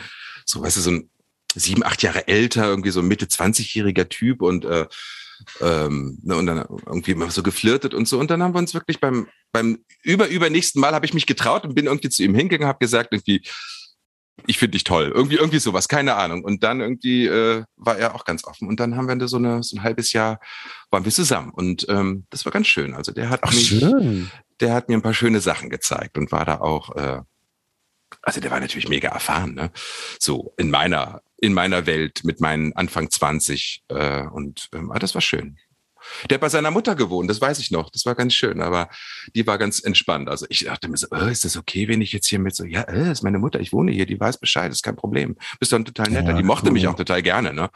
[0.46, 1.10] So, weißt du, so ein
[1.54, 4.86] sieben, acht Jahre älter, irgendwie so ein Mitte 20-jähriger Typ und äh,
[5.60, 8.18] ähm, ne, und dann irgendwie immer so geflirtet und so.
[8.18, 11.64] Und dann haben wir uns wirklich beim, beim über, übernächsten Mal habe ich mich getraut
[11.64, 13.42] und bin irgendwie zu ihm hingegangen, habe gesagt, irgendwie,
[14.46, 15.12] ich finde dich toll.
[15.14, 16.44] Irgendwie, irgendwie sowas, keine Ahnung.
[16.44, 18.68] Und dann irgendwie äh, war er auch ganz offen.
[18.68, 20.40] Und dann haben wir so, eine, so ein halbes Jahr
[20.90, 21.50] waren wir zusammen.
[21.50, 22.94] Und ähm, das war ganz schön.
[22.94, 24.30] Also der hat Ach, mich, schön.
[24.60, 27.20] der hat mir ein paar schöne Sachen gezeigt und war da auch, äh,
[28.22, 29.70] also der war natürlich mega erfahren, ne?
[30.18, 33.84] So in meiner in meiner Welt mit meinen Anfang 20.
[33.88, 35.58] Äh, und ähm, ah, das war schön.
[36.28, 37.90] Der hat bei seiner Mutter gewohnt, das weiß ich noch.
[37.90, 38.88] Das war ganz schön, aber
[39.34, 40.28] die war ganz entspannt.
[40.28, 42.64] Also ich dachte mir so, oh, ist das okay, wenn ich jetzt hier mit so,
[42.64, 45.36] ja, äh, ist meine Mutter, ich wohne hier, die weiß Bescheid, ist kein Problem.
[45.58, 46.30] Bist dann total netter.
[46.30, 46.72] Ja, die mochte cool.
[46.72, 47.70] mich auch total gerne, ne?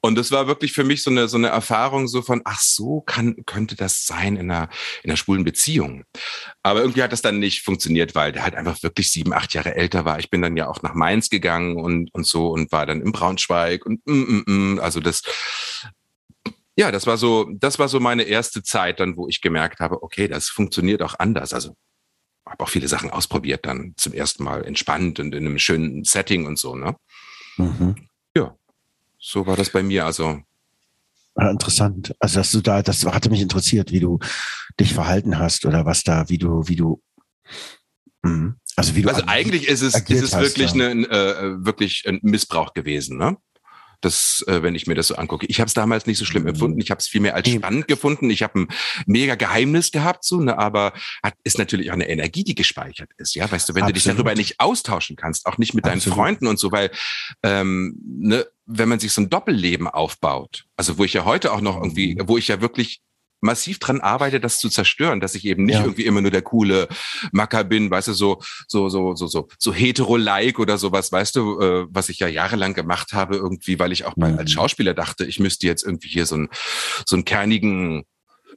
[0.00, 3.00] Und das war wirklich für mich so eine, so eine Erfahrung so von, ach so
[3.00, 4.68] kann, könnte das sein in einer,
[5.02, 6.04] in einer schwulen Beziehung.
[6.62, 9.74] Aber irgendwie hat das dann nicht funktioniert, weil der halt einfach wirklich sieben, acht Jahre
[9.74, 10.18] älter war.
[10.18, 13.12] Ich bin dann ja auch nach Mainz gegangen und, und so und war dann in
[13.12, 14.80] Braunschweig und, mm, mm, mm.
[14.80, 15.22] also das,
[16.76, 20.02] ja, das war so, das war so meine erste Zeit dann, wo ich gemerkt habe,
[20.02, 21.52] okay, das funktioniert auch anders.
[21.52, 21.76] Also
[22.46, 26.46] habe auch viele Sachen ausprobiert, dann zum ersten Mal entspannt und in einem schönen Setting
[26.46, 26.96] und so, ne?
[27.56, 27.94] Mhm.
[28.36, 28.56] Ja,
[29.18, 30.04] so war das bei mir.
[30.04, 30.40] Also
[31.36, 32.14] ja, interessant.
[32.20, 34.18] Also dass du da, das hatte mich interessiert, wie du
[34.78, 37.02] dich verhalten hast oder was da, wie du, wie du.
[38.22, 38.54] Mh.
[38.76, 39.08] Also wie du.
[39.08, 43.36] Also eigentlich ist es, ist es wirklich eine, äh, wirklich ein Missbrauch gewesen, ne?
[44.04, 45.46] Das, äh, wenn ich mir das so angucke.
[45.46, 46.80] Ich habe es damals nicht so schlimm empfunden.
[46.80, 48.28] Ich habe es vielmehr als spannend gefunden.
[48.30, 48.68] Ich habe ein
[49.06, 50.92] mega Geheimnis gehabt, so, ne, aber
[51.22, 53.34] hat, ist natürlich auch eine Energie, die gespeichert ist.
[53.34, 53.96] Ja, weißt du, wenn Absolut.
[53.96, 56.06] du dich darüber nicht austauschen kannst, auch nicht mit Absolut.
[56.06, 56.90] deinen Freunden und so, weil
[57.42, 61.60] ähm, ne, wenn man sich so ein Doppelleben aufbaut, also wo ich ja heute auch
[61.60, 63.02] noch irgendwie, wo ich ja wirklich
[63.44, 65.82] massiv dran arbeite, das zu zerstören, dass ich eben nicht ja.
[65.82, 66.88] irgendwie immer nur der coole
[67.32, 71.60] Macker bin, weißt du, so, so, so, so, so, so hetero-like oder sowas, weißt du,
[71.60, 74.54] äh, was ich ja jahrelang gemacht habe, irgendwie, weil ich auch mal als mhm.
[74.54, 76.48] Schauspieler dachte, ich müsste jetzt irgendwie hier so einen,
[77.06, 78.04] so einen kernigen,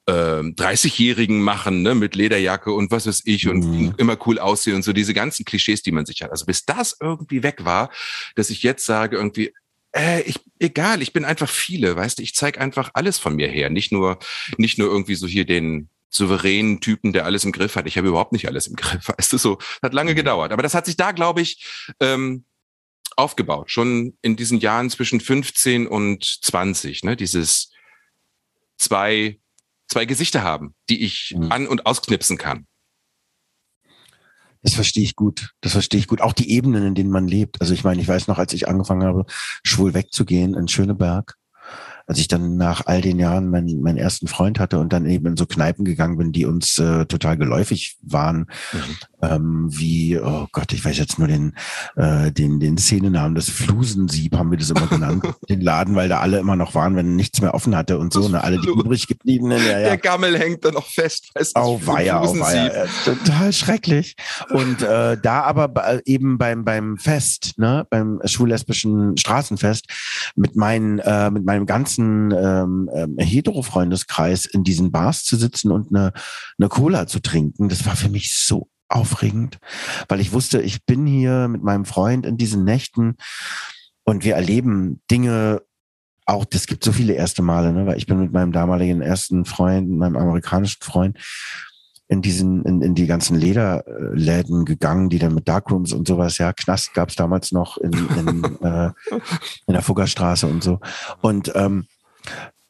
[0.07, 3.93] äh, 30-Jährigen machen, ne, mit Lederjacke und was weiß ich und mhm.
[3.97, 6.31] immer cool aussehen und so diese ganzen Klischees, die man sich hat.
[6.31, 7.91] Also bis das irgendwie weg war,
[8.35, 9.53] dass ich jetzt sage irgendwie,
[9.97, 13.47] äh, ich, egal, ich bin einfach viele, weißt du, ich zeige einfach alles von mir
[13.47, 14.19] her, nicht nur,
[14.57, 17.87] nicht nur irgendwie so hier den souveränen Typen, der alles im Griff hat.
[17.87, 20.17] Ich habe überhaupt nicht alles im Griff, weißt du, so, hat lange mhm.
[20.17, 20.51] gedauert.
[20.51, 21.65] Aber das hat sich da, glaube ich,
[21.99, 22.45] ähm,
[23.15, 27.71] aufgebaut, schon in diesen Jahren zwischen 15 und 20, ne, dieses
[28.77, 29.39] zwei,
[29.87, 31.51] zwei Gesichter haben, die ich mhm.
[31.51, 32.67] an- und ausknipsen kann.
[34.67, 35.51] Das verstehe ich gut.
[35.61, 36.19] Das verstehe ich gut.
[36.19, 37.61] Auch die Ebenen, in denen man lebt.
[37.61, 39.23] Also ich meine, ich weiß noch, als ich angefangen habe,
[39.63, 41.35] schwul wegzugehen in Schöneberg,
[42.07, 45.27] als ich dann nach all den Jahren meinen, meinen ersten Freund hatte und dann eben
[45.27, 48.79] in so Kneipen gegangen bin, die uns äh, total geläufig waren, mhm.
[49.21, 51.53] ähm, wie, oh Gott, ich weiß jetzt nur den,
[51.97, 56.21] äh, den, den Szenennamen, das Flusensieb haben wir das immer genannt, den Laden, weil da
[56.21, 59.07] alle immer noch waren, wenn nichts mehr offen hatte und so, ne, alle die übrig
[59.07, 59.59] gebliebenen.
[59.59, 59.89] Ja, ja.
[59.89, 61.29] Der Gammel hängt da noch fest.
[61.35, 62.67] Weißt du, oh, weia, oh, weia.
[62.67, 64.15] Äh, total schrecklich.
[64.51, 69.87] Und äh, da aber eben beim, beim Fest, ne, beim schwul-lesbischen Straßenfest,
[70.37, 75.95] mit, meinen, äh, mit meinem ganzen ähm, äh, Hetero-Freundeskreis in diesen Bars zu sitzen und
[75.95, 76.13] eine,
[76.57, 79.57] eine Cola zu trinken, das war für mich so aufregend,
[80.07, 83.17] weil ich wusste, ich bin hier mit meinem Freund in diesen Nächten
[84.03, 85.61] und wir erleben Dinge,
[86.25, 87.85] auch das gibt so viele erste Male, ne?
[87.85, 91.17] weil ich bin mit meinem damaligen ersten Freund, meinem amerikanischen Freund,
[92.07, 96.53] in diesen, in, in die ganzen Lederläden gegangen, die dann mit Darkrooms und sowas, ja,
[96.53, 98.91] Knast gab's damals noch in, in, äh,
[99.65, 100.79] in der Fuggerstraße und so.
[101.21, 101.85] Und ähm,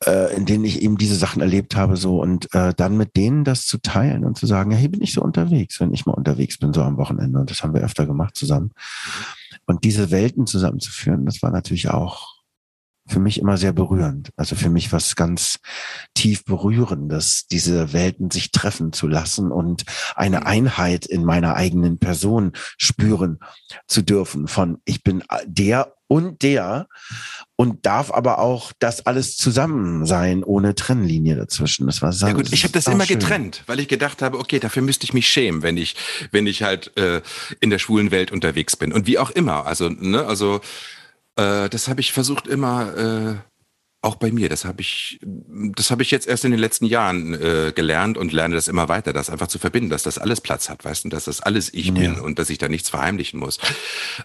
[0.06, 3.44] äh, in denen ich eben diese Sachen erlebt habe, so und äh, dann mit denen
[3.44, 6.58] das zu teilen und zu sagen, hey, bin ich so unterwegs, wenn ich mal unterwegs
[6.58, 7.40] bin, so am Wochenende.
[7.40, 8.72] Und das haben wir öfter gemacht zusammen.
[9.66, 12.37] Und diese Welten zusammenzuführen, das war natürlich auch
[13.08, 14.30] für mich immer sehr berührend.
[14.36, 15.60] Also für mich was ganz
[16.14, 19.86] tief berührendes, diese Welten sich treffen zu lassen und
[20.16, 23.39] eine Einheit in meiner eigenen Person spüren
[23.88, 26.88] zu dürfen von ich bin der und der
[27.55, 31.88] und darf aber auch das alles zusammen sein, ohne Trennlinie dazwischen.
[31.88, 32.51] Das war ja gut.
[32.53, 33.20] Ich habe das immer schön.
[33.20, 35.95] getrennt, weil ich gedacht habe, okay, dafür müsste ich mich schämen, wenn ich,
[36.32, 37.22] wenn ich halt äh,
[37.60, 39.66] in der schwulen Welt unterwegs bin und wie auch immer.
[39.66, 40.62] Also ne, also
[41.38, 43.36] äh, das habe ich versucht immer äh,
[44.02, 44.48] auch bei mir.
[44.48, 48.32] Das habe ich, das habe ich jetzt erst in den letzten Jahren äh, gelernt und
[48.32, 51.10] lerne das immer weiter, das einfach zu verbinden, dass das alles Platz hat, weißt du,
[51.10, 51.94] dass das alles ich ja.
[51.94, 53.60] bin und dass ich da nichts verheimlichen muss.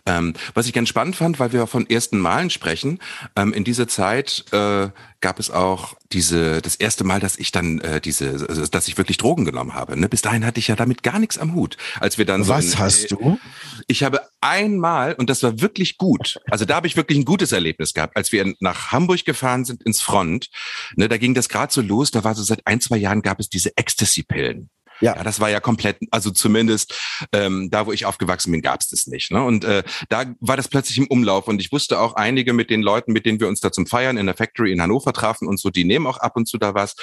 [0.07, 2.99] Ähm, was ich ganz spannend fand, weil wir von ersten Malen sprechen,
[3.37, 4.89] ähm, in dieser Zeit äh,
[5.23, 8.99] gab es auch diese das erste Mal, dass ich dann äh, diese, also, dass ich
[8.99, 9.99] wirklich Drogen genommen habe.
[9.99, 10.09] Ne?
[10.09, 11.77] Bis dahin hatte ich ja damit gar nichts am Hut.
[12.01, 13.39] Als wir dann was so in, hast du?
[13.87, 16.39] Ich habe einmal und das war wirklich gut.
[16.51, 19.83] Also da habe ich wirklich ein gutes Erlebnis gehabt, als wir nach Hamburg gefahren sind
[19.83, 20.51] ins Front.
[20.97, 22.11] Ne, da ging das gerade so los.
[22.11, 24.69] Da war so seit ein zwei Jahren gab es diese Ecstasy-Pillen.
[25.03, 25.17] Ja.
[25.17, 26.95] ja, das war ja komplett, also zumindest
[27.33, 29.31] ähm, da, wo ich aufgewachsen bin, gab es das nicht.
[29.33, 29.43] Ne?
[29.43, 32.83] Und äh, da war das plötzlich im Umlauf und ich wusste auch einige mit den
[32.83, 35.59] Leuten, mit denen wir uns da zum Feiern in der Factory in Hannover trafen und
[35.59, 36.95] so, die nehmen auch ab und zu da was.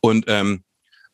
[0.00, 0.64] Und ähm,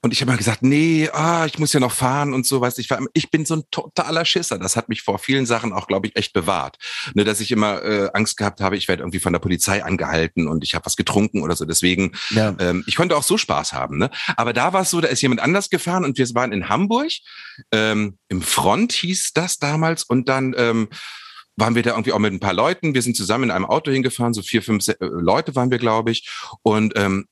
[0.00, 2.78] und ich habe mal gesagt, nee, ah, ich muss ja noch fahren und so, weißt
[2.78, 4.56] ich war, ich bin so ein totaler Schisser.
[4.56, 6.76] Das hat mich vor vielen Sachen auch, glaube ich, echt bewahrt.
[7.14, 10.46] Ne, dass ich immer äh, Angst gehabt habe, ich werde irgendwie von der Polizei angehalten
[10.46, 11.64] und ich habe was getrunken oder so.
[11.64, 12.54] Deswegen, ja.
[12.60, 13.98] ähm, ich konnte auch so Spaß haben.
[13.98, 14.08] Ne?
[14.36, 17.10] Aber da war es so, da ist jemand anders gefahren und wir waren in Hamburg.
[17.72, 20.88] Ähm, Im Front hieß das damals und dann ähm,
[21.56, 22.94] waren wir da irgendwie auch mit ein paar Leuten.
[22.94, 26.12] Wir sind zusammen in einem Auto hingefahren, so vier, fünf äh, Leute waren wir, glaube
[26.12, 26.30] ich.
[26.62, 27.26] Und ähm,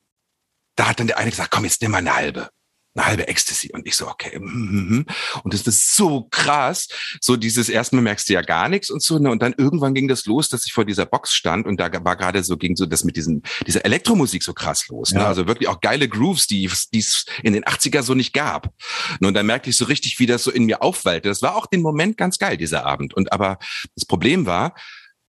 [0.74, 2.48] da hat dann der eine gesagt, komm, jetzt nimm mal eine halbe
[2.96, 3.70] eine halbe Ecstasy.
[3.72, 4.38] Und ich so, okay.
[4.38, 5.06] Mm, mm.
[5.44, 6.88] Und das ist so krass.
[7.20, 9.18] So dieses erstmal merkst du ja gar nichts und so.
[9.18, 9.30] Ne?
[9.30, 12.16] Und dann irgendwann ging das los, dass ich vor dieser Box stand und da war
[12.16, 15.12] gerade so, ging so das mit diesen, dieser Elektromusik so krass los.
[15.12, 15.20] Ne?
[15.20, 15.26] Ja.
[15.26, 18.72] Also wirklich auch geile Grooves, die es in den 80er so nicht gab.
[19.20, 21.28] Und dann merkte ich so richtig, wie das so in mir aufwallte.
[21.28, 23.14] Das war auch den Moment ganz geil, dieser Abend.
[23.14, 23.58] Und aber
[23.94, 24.74] das Problem war,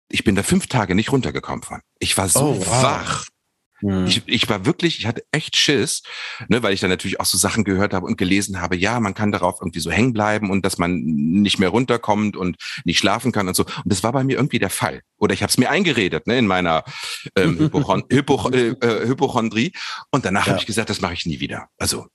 [0.10, 1.82] ich bin da fünf Tage nicht runtergekommen von.
[2.00, 2.84] Ich war so oh, wow.
[2.84, 3.26] wach.
[3.82, 4.06] Mhm.
[4.08, 6.04] Ich, ich war wirklich, ich hatte echt Schiss,
[6.48, 9.14] ne, weil ich dann natürlich auch so Sachen gehört habe und gelesen habe, ja, man
[9.14, 13.32] kann darauf irgendwie so hängen bleiben und dass man nicht mehr runterkommt und nicht schlafen
[13.32, 13.64] kann und so.
[13.66, 15.02] Und das war bei mir irgendwie der Fall.
[15.18, 16.84] Oder ich habe es mir eingeredet, ne, in meiner
[17.36, 19.74] ähm, Hypochon Hypoch äh, äh, Hypochondrie.
[20.12, 20.54] Und danach ja.
[20.54, 21.68] habe ich gesagt, das mache ich nie wieder.
[21.78, 22.08] Also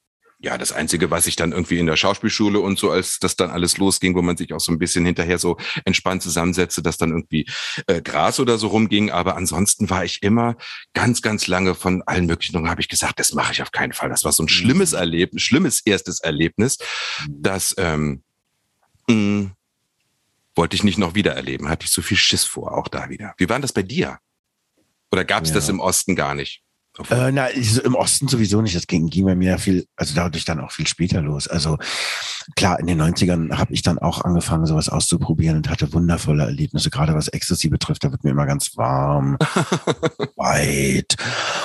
[0.45, 3.51] ja, das Einzige, was ich dann irgendwie in der Schauspielschule und so, als das dann
[3.51, 7.11] alles losging, wo man sich auch so ein bisschen hinterher so entspannt zusammensetzte, dass dann
[7.11, 7.49] irgendwie
[7.87, 9.11] äh, Gras oder so rumging.
[9.11, 10.57] Aber ansonsten war ich immer
[10.93, 13.95] ganz, ganz lange von allen möglichen Dingen, habe ich gesagt, das mache ich auf keinen
[13.95, 14.11] Fall.
[14.11, 14.99] Das war so ein schlimmes mhm.
[14.99, 16.77] Erlebnis, schlimmes erstes Erlebnis,
[17.27, 17.43] mhm.
[17.43, 18.23] das ähm,
[19.09, 19.53] mh, mm,
[20.57, 21.71] wollte ich nicht noch wieder erleben.
[21.71, 23.35] Hatte ich so viel Schiss vor, auch da wieder.
[23.39, 24.19] Wie war das bei dir?
[25.11, 25.55] Oder gab es ja.
[25.55, 26.63] das im Osten gar nicht?
[27.11, 28.77] Äh, na, im Osten sowieso nicht.
[28.77, 31.49] Das ging, ging bei mir viel, also dadurch dann auch viel später los.
[31.49, 31.79] Also
[32.55, 36.91] klar, in den 90ern habe ich dann auch angefangen, sowas auszuprobieren und hatte wundervolle Erlebnisse.
[36.91, 39.37] Gerade was Ecstasy betrifft, da wird mir immer ganz warm,
[40.37, 41.17] weit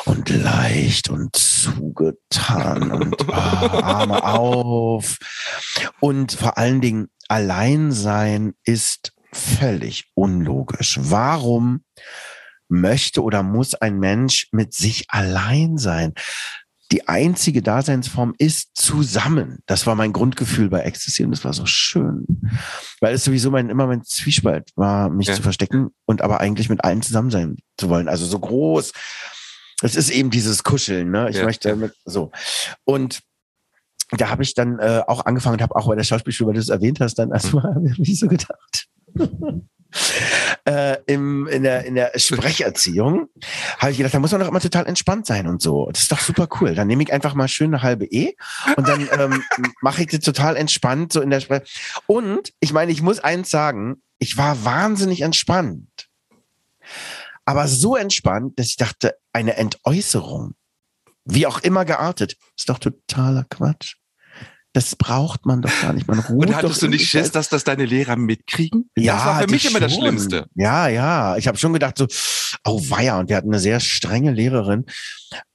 [0.05, 5.17] und leicht und zugetan und oh, Arme auf.
[5.99, 10.97] Und vor allen Dingen, Alleinsein ist völlig unlogisch.
[10.99, 11.83] Warum
[12.69, 16.13] möchte oder muss ein Mensch mit sich allein sein.
[16.91, 19.59] Die einzige Daseinsform ist zusammen.
[19.67, 22.25] Das war mein Grundgefühl bei Ecstasy und das war so schön.
[22.99, 25.35] Weil es sowieso mein, immer mein Zwiespalt war, mich ja.
[25.35, 28.07] zu verstecken und aber eigentlich mit allen zusammen sein zu wollen.
[28.07, 28.91] Also so groß
[29.83, 31.29] Es ist eben dieses Kuscheln, ne?
[31.29, 31.45] Ich Ja.
[31.45, 32.31] möchte mit, so.
[32.85, 33.21] Und
[34.11, 36.59] da habe ich dann äh, auch angefangen und habe auch bei der Schauspielschule, weil du
[36.59, 38.87] es erwähnt hast, dann erstmal hab ich so gedacht.
[40.65, 43.29] äh, im, in, der, in der Sprecherziehung
[43.77, 45.89] habe ich gedacht, da muss man doch immer total entspannt sein und so.
[45.91, 46.75] Das ist doch super cool.
[46.75, 48.35] Dann nehme ich einfach mal schön eine halbe E
[48.75, 49.43] und dann ähm,
[49.81, 51.63] mache ich das total entspannt so in der Sprech.
[52.07, 56.07] Und ich meine, ich muss eins sagen, ich war wahnsinnig entspannt.
[57.45, 60.53] Aber so entspannt, dass ich dachte, eine Entäußerung,
[61.25, 63.95] wie auch immer geartet, ist doch totaler Quatsch.
[64.73, 66.07] Das braucht man doch gar nicht.
[66.07, 68.89] Man ruht Und hattest du nicht Schiss, dass das deine Lehrer mitkriegen?
[68.95, 70.01] Ja, das war für mich ich immer das schon.
[70.01, 70.45] Schlimmste.
[70.53, 71.37] Ja, ja.
[71.37, 72.05] Ich habe schon gedacht, so,
[72.65, 74.85] oh weia, und wir hatten eine sehr strenge Lehrerin.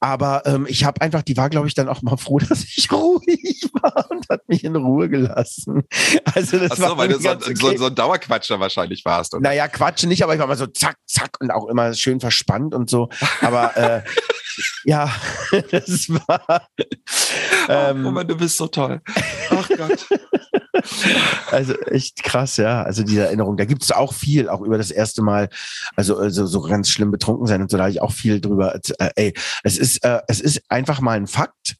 [0.01, 2.91] Aber ähm, ich habe einfach, die war, glaube ich, dann auch mal froh, dass ich
[2.91, 5.83] ruhig war und hat mich in Ruhe gelassen.
[6.33, 7.77] Also das Ach war so, weil mir du so, ganz so, okay.
[7.77, 9.33] so ein Dauerquatscher wahrscheinlich warst.
[9.33, 9.41] Oder?
[9.41, 12.73] Naja, Quatsch nicht, aber ich war mal so zack, zack und auch immer schön verspannt
[12.73, 13.09] und so.
[13.41, 14.03] Aber äh,
[14.85, 15.11] ja,
[15.71, 16.67] das war.
[17.69, 19.01] Ähm, oh Mann, du bist so toll.
[19.49, 20.07] Ach Gott.
[21.51, 22.83] Also echt krass, ja.
[22.83, 25.49] Also diese Erinnerung, da gibt es auch viel, auch über das erste Mal,
[25.95, 28.79] also, also so ganz schlimm betrunken sein und so, da habe ich auch viel drüber.
[28.99, 29.33] Äh, ey,
[29.63, 31.75] es ist, äh, es ist einfach mal ein Fakt.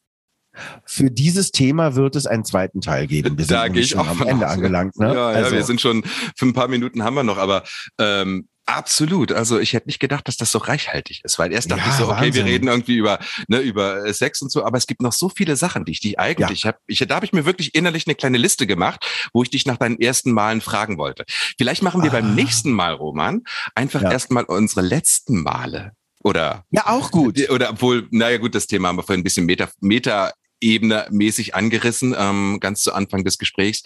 [0.86, 3.38] Für dieses Thema wird es einen zweiten Teil geben.
[3.38, 4.54] Wir Da gehe ich auch am Ende aus.
[4.54, 4.98] angelangt.
[4.98, 5.08] Ne?
[5.08, 6.04] Ja, ja, also, wir sind schon,
[6.36, 7.64] für ein paar Minuten haben wir noch, aber
[8.00, 9.32] ähm, absolut.
[9.32, 11.94] Also ich hätte nicht gedacht, dass das so reichhaltig ist, weil erst dachte Ja, ich
[11.98, 12.34] so, okay, Wahnsinn.
[12.34, 15.30] wir reden irgendwie über, ne, über äh, Sex und so, aber es gibt noch so
[15.30, 18.08] viele Sachen, die ich dich eigentlich, ich hab, ich, da habe ich mir wirklich innerlich
[18.08, 21.26] eine kleine Liste gemacht, wo ich dich nach deinen ersten Malen fragen wollte.
[21.58, 22.14] Vielleicht machen wir Ah.
[22.14, 23.42] beim nächsten Mal, Roman,
[23.76, 24.12] einfach Ja.
[24.12, 25.92] erstmal unsere letzten Male.
[26.24, 27.38] Oder ja, auch gut.
[27.52, 30.32] oder obwohl, naja gut, das Thema haben wir vorhin ein bisschen Meta, Meta
[30.66, 33.84] Ebene mäßig angerissen, ähm, ganz zu Anfang des Gesprächs.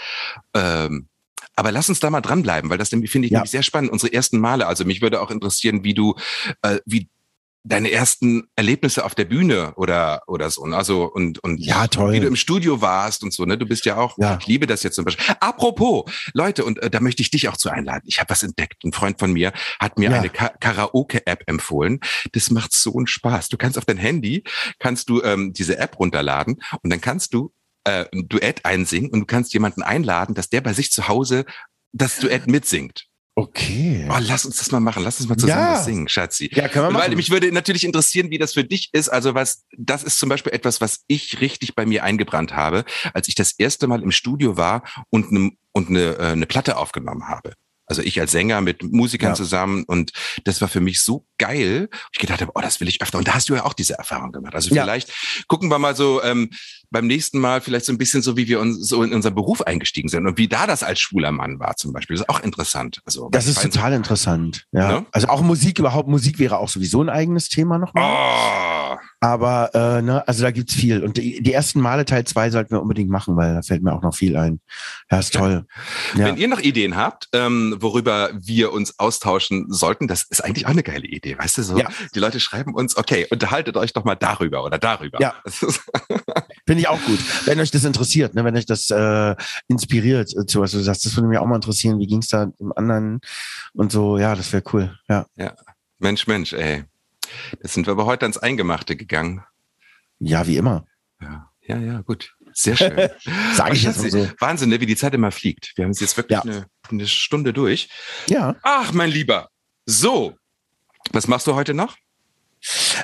[0.53, 1.07] Ähm,
[1.55, 3.39] aber lass uns da mal dranbleiben, weil das finde ich Ja.
[3.39, 3.91] nämlich sehr spannend.
[3.91, 4.65] Unsere ersten Male.
[4.65, 6.15] Also mich würde auch interessieren, wie du,
[6.61, 7.09] äh, wie
[7.63, 10.65] deine ersten Erlebnisse auf der Bühne oder oder so.
[10.65, 10.75] ne?
[10.77, 12.13] Also und und Ja, toll.
[12.13, 13.45] wie du im Studio warst und so.
[13.45, 14.17] Ne, du bist ja auch.
[14.17, 14.37] Ja.
[14.39, 15.25] Ich liebe das jetzt zum Beispiel.
[15.39, 18.03] Apropos Leute und äh, da möchte ich dich auch zu einladen.
[18.05, 18.83] Ich habe was entdeckt.
[18.85, 20.17] Ein Freund von mir hat mir Ja.
[20.19, 21.99] eine Ka Karaoke-App empfohlen.
[22.31, 23.49] Das macht so einen Spaß.
[23.49, 24.43] Du kannst auf dein Handy
[24.79, 27.53] kannst du ähm, diese App runterladen und dann kannst du
[27.83, 31.45] äh, ein Duett einsingen und du kannst jemanden einladen, dass der bei sich zu Hause
[31.91, 33.05] das Duett mitsingt.
[33.41, 34.05] Okay.
[34.11, 35.03] Oh, lass uns das mal machen.
[35.03, 35.73] Lass uns mal zusammen Ja.
[35.73, 36.49] was singen, Schatzi.
[36.53, 37.15] Ja, können wir Und Weil machen.
[37.15, 39.07] mich würde natürlich interessieren, wie das für dich ist.
[39.09, 42.83] Also was, das ist zum Beispiel etwas, was ich richtig bei mir eingebrannt habe,
[43.13, 46.77] als ich das erste Mal im Studio war und eine und eine, äh, eine Platte
[46.77, 47.53] aufgenommen habe.
[47.85, 49.35] Also ich als Sänger mit Musikern Ja.
[49.35, 50.11] zusammen und
[50.43, 51.89] das war für mich so geil.
[52.11, 53.17] Ich gedacht habe, oh, das will ich öfter.
[53.17, 54.53] Und da hast du ja auch diese Erfahrung gemacht.
[54.53, 54.83] Also Ja.
[54.83, 55.11] vielleicht
[55.47, 56.49] gucken wir mal so ähm,
[56.91, 59.61] beim nächsten Mal vielleicht so ein bisschen so, wie wir uns so in unseren Beruf
[59.61, 62.15] eingestiegen sind und wie da das als schwuler Mann war zum Beispiel.
[62.15, 63.01] Das ist auch interessant.
[63.05, 64.65] Also das ist total interessant.
[64.71, 64.99] Ja.
[64.99, 65.05] Ne?
[65.11, 68.03] Also auch Musik überhaupt, Musik wäre auch sowieso ein eigenes Thema nochmal.
[68.03, 71.03] Oh, Aber äh, ne, also da gibt's viel.
[71.03, 73.93] Und die, die ersten Male Teil zwei sollten wir unbedingt machen, weil da fällt mir
[73.93, 74.59] auch noch viel ein.
[75.11, 75.65] Ja, ist toll.
[76.15, 76.25] Ja.
[76.25, 80.71] Wenn ihr noch Ideen habt, ähm, worüber wir uns austauschen sollten, das ist eigentlich auch
[80.71, 81.77] eine geile Idee, weißt du so?
[81.77, 81.87] Ja.
[82.15, 85.21] Die Leute schreiben uns, okay, unterhaltet euch doch mal darüber oder darüber.
[85.21, 85.35] Ja.
[85.43, 85.63] Ist,
[86.79, 87.19] Finde ich auch gut.
[87.45, 89.35] Wenn euch das interessiert, ne, wenn euch das äh,
[89.67, 91.99] inspiriert, äh, zu was du sagst, das würde mich auch mal interessieren.
[91.99, 93.19] Wie ging's da im anderen
[93.73, 94.97] und so, ja, das wäre cool.
[95.09, 95.25] Ja.
[95.99, 96.85] Mensch, Mensch, ey.
[97.61, 99.43] Jetzt sind wir aber heute ans Eingemachte gegangen.
[100.19, 100.85] Ja, wie immer.
[101.21, 102.33] Ja, ja, ja gut.
[102.53, 103.09] Sehr schön.
[103.53, 104.27] Sage ich jetzt so.
[104.39, 105.73] Wahnsinn, ne, wie die Zeit immer fliegt.
[105.75, 106.41] Wir haben es jetzt wirklich Ja.
[106.41, 107.89] eine, eine Stunde durch.
[108.27, 108.55] Ja.
[108.63, 109.49] Ach, mein Lieber.
[109.85, 110.35] So.
[111.11, 111.95] Was machst du heute noch?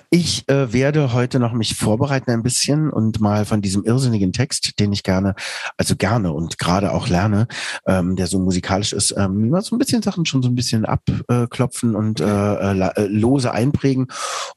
[0.09, 4.79] Ich äh, werde heute noch mich vorbereiten ein bisschen und mal von diesem irrsinnigen Text,
[4.79, 5.35] den ich gerne,
[5.77, 7.47] also gerne und gerade auch lerne,
[7.87, 10.85] ähm, der so musikalisch ist, ähm, mal so ein bisschen Sachen schon so ein bisschen
[10.85, 14.07] abklopfen und äh, äh, la- äh, lose einprägen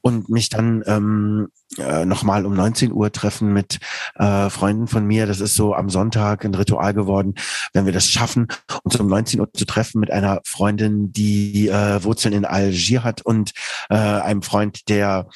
[0.01, 3.79] und mich dann ähm, äh, nochmal um 19 Uhr treffen mit
[4.15, 5.27] äh, Freunden von mir.
[5.27, 7.35] Das ist so am Sonntag ein Ritual geworden,
[7.75, 8.49] wenn wir das schaffen,
[8.85, 13.21] uns um 19 Uhr zu treffen mit einer Freundin, die äh, Wurzeln in Algier hat
[13.21, 13.53] und
[13.91, 15.29] äh, einem Freund, der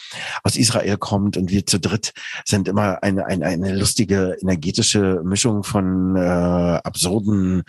[0.43, 2.13] aus Israel kommt und wir zu dritt
[2.45, 7.63] sind immer eine, eine, eine lustige energetische Mischung von äh, absurden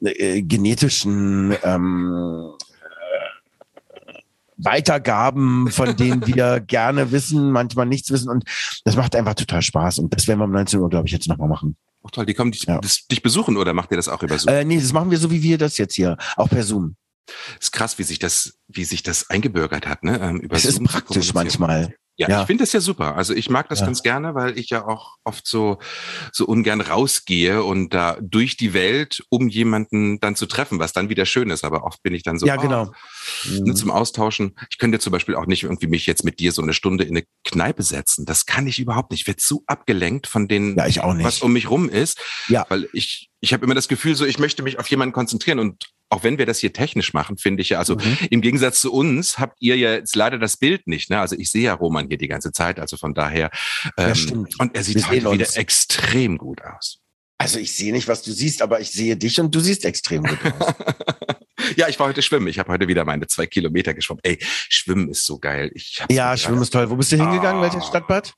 [0.00, 2.71] äh, genetischen ähm, äh,
[4.64, 8.44] Weitergaben, von denen wir gerne wissen, manchmal nichts wissen und
[8.84, 11.28] das macht einfach total Spaß und das werden wir um 19 Uhr, glaube ich, jetzt
[11.28, 11.76] nochmal machen.
[12.04, 12.78] Ach toll, die kommen dich, Ja.
[12.80, 14.52] das, dich besuchen oder macht ihr das auch über Zoom?
[14.52, 16.96] Äh, nee, das machen wir so, wie wir das jetzt hier, auch per Zoom.
[17.60, 20.18] ist krass, wie sich das, wie sich das eingebürgert hat, ne?
[20.20, 21.94] Ähm, über Es ist praktisch manchmal.
[22.22, 22.40] Ja, Ja.
[22.42, 23.16] ich finde das ja super.
[23.16, 23.86] Also ich mag das Ja.
[23.86, 25.78] ganz gerne, weil ich ja auch oft so,
[26.32, 31.08] so ungern rausgehe und da durch die Welt, um jemanden dann zu treffen, was dann
[31.08, 31.64] wieder schön ist.
[31.64, 32.92] Aber oft bin ich dann so, Ja, oh, genau.
[33.48, 34.54] ne, zum Austauschen.
[34.70, 37.16] Ich könnte zum Beispiel auch nicht irgendwie mich jetzt mit dir so eine Stunde in
[37.16, 38.24] eine Kneipe setzen.
[38.24, 39.22] Das kann ich überhaupt nicht.
[39.22, 42.20] Ich werde zu abgelenkt von den, Ja, was um mich rum ist.
[42.48, 42.64] Ja.
[42.68, 45.84] Weil ich, ich habe immer das Gefühl, so ich möchte mich auf jemanden konzentrieren und
[46.12, 48.18] auch wenn wir das hier technisch machen, finde ich ja, also Mhm.
[48.30, 51.08] im Gegensatz zu uns habt ihr ja jetzt leider das Bild nicht.
[51.10, 51.18] Ne?
[51.18, 53.50] Also ich sehe ja Roman hier die ganze Zeit, also von daher.
[53.96, 54.60] Ähm, stimmt.
[54.60, 55.56] Und er sieht Wir heute wieder uns.
[55.56, 56.98] extrem gut aus.
[57.38, 60.22] Also ich sehe nicht, was du siehst, aber ich sehe dich und du siehst extrem
[60.22, 60.74] gut aus.
[61.76, 62.48] ja, ich war heute schwimmen.
[62.48, 64.20] Ich habe heute wieder meine zwei Kilometer geschwommen.
[64.24, 65.72] Ey, Schwimmen ist so geil.
[66.10, 66.90] Ja, Schwimmen ist toll.
[66.90, 67.62] Wo bist du hingegangen?
[67.62, 67.62] Ah.
[67.62, 68.34] Welches Stadtbad?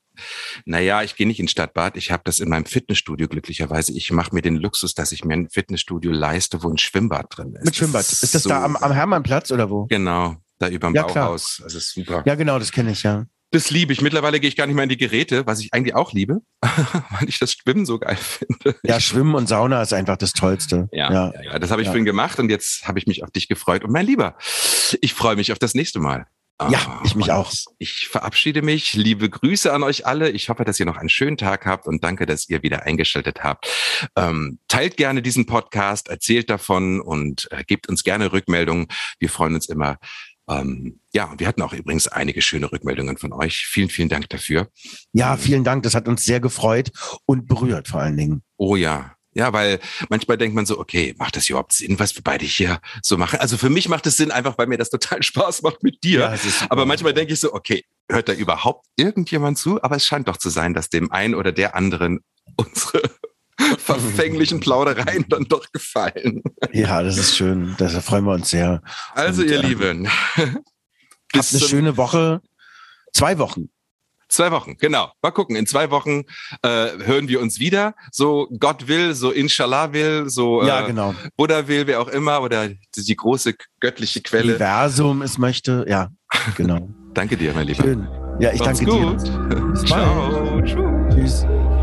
[0.65, 1.97] Naja, ich gehe nicht ins Stadtbad.
[1.97, 3.91] Ich habe das in meinem Fitnessstudio glücklicherweise.
[3.93, 7.53] Ich mache mir den Luxus, dass ich mir ein Fitnessstudio leiste, wo ein Schwimmbad drin
[7.55, 7.65] ist.
[7.65, 8.01] Mit Schwimmbad.
[8.01, 9.85] Das Ist das da am, am Hermannplatz oder wo?
[9.85, 11.27] Genau, da über dem Ja, klar.
[11.27, 11.61] Bauhaus.
[11.63, 12.23] Das ist super.
[12.25, 13.25] Ja, genau, das kenne ich ja.
[13.55, 14.01] Das liebe ich.
[14.01, 17.29] Mittlerweile gehe ich gar nicht mehr in die Geräte, was ich eigentlich auch liebe, weil
[17.29, 18.75] ich das Schwimmen so geil finde.
[18.83, 20.89] Ja, Schwimmen und Sauna ist einfach das Tollste.
[20.91, 21.33] Ja, ja.
[21.41, 21.91] ja das habe ich Ja.
[21.93, 23.85] vorhin gemacht und jetzt habe ich mich auf dich gefreut.
[23.85, 24.35] Und mein Lieber,
[24.99, 26.25] ich freue mich auf das nächste Mal.
[26.69, 27.51] Ja, Ah, ich mich und auch.
[27.79, 28.93] Ich verabschiede mich.
[28.93, 30.29] Liebe Grüße an euch alle.
[30.31, 33.41] Ich hoffe, dass ihr noch einen schönen Tag habt und danke, dass ihr wieder eingeschaltet
[33.43, 33.69] habt.
[34.17, 38.87] Ähm, teilt gerne diesen Podcast, erzählt davon und äh, gebt uns gerne Rückmeldungen.
[39.19, 39.97] Wir freuen uns immer.
[40.47, 43.65] Ähm, ja, und wir hatten auch übrigens einige schöne Rückmeldungen von euch.
[43.67, 44.69] Vielen, vielen Dank dafür.
[45.11, 45.83] Ja, vielen Dank.
[45.83, 46.91] Das hat uns sehr gefreut
[47.25, 48.43] und berührt vor allen Dingen.
[48.57, 49.15] Oh ja.
[49.37, 49.79] Ja, weil
[50.09, 53.37] manchmal denkt man so, okay, macht das überhaupt Sinn, was wir beide hier so machen?
[53.39, 56.37] Also für mich macht es Sinn, einfach weil mir das total Spaß macht mit dir.
[56.41, 56.71] super.
[56.71, 59.83] Aber manchmal denke ich so, okay, hört da überhaupt irgendjemand zu?
[59.83, 62.21] Aber es scheint doch zu sein, dass dem einen oder der anderen
[62.55, 63.01] unsere
[63.77, 66.43] verfänglichen Plaudereien dann doch gefallen.
[66.73, 67.75] Ja, das ist schön.
[67.77, 68.81] Da freuen wir uns sehr.
[69.13, 70.07] Also, Und, ihr ähm, Lieben,
[71.35, 72.41] Habt eine schöne Woche.
[73.13, 73.69] Zwei Wochen.
[74.27, 75.11] Zwei Wochen, genau.
[75.21, 75.55] Mal gucken.
[75.55, 76.23] In zwei Wochen
[76.63, 76.67] äh,
[77.03, 77.93] hören wir uns wieder.
[78.11, 81.13] So Gott will, so Inshallah will, so Ja, äh, genau.
[81.37, 84.53] Buddha will, wer auch immer, oder die, die große göttliche Quelle.
[84.53, 85.85] Universum es möchte.
[85.87, 86.09] Ja,
[86.57, 86.89] genau.
[87.13, 87.83] Danke dir, mein Lieber.
[87.83, 88.07] Schön.
[88.39, 89.21] Ja, ich Macht's danke gut.
[89.21, 89.61] dir.
[89.71, 89.85] Bis.
[89.85, 90.61] Ciao.
[90.61, 91.45] Tschüss.
[91.45, 91.74] Tschüss.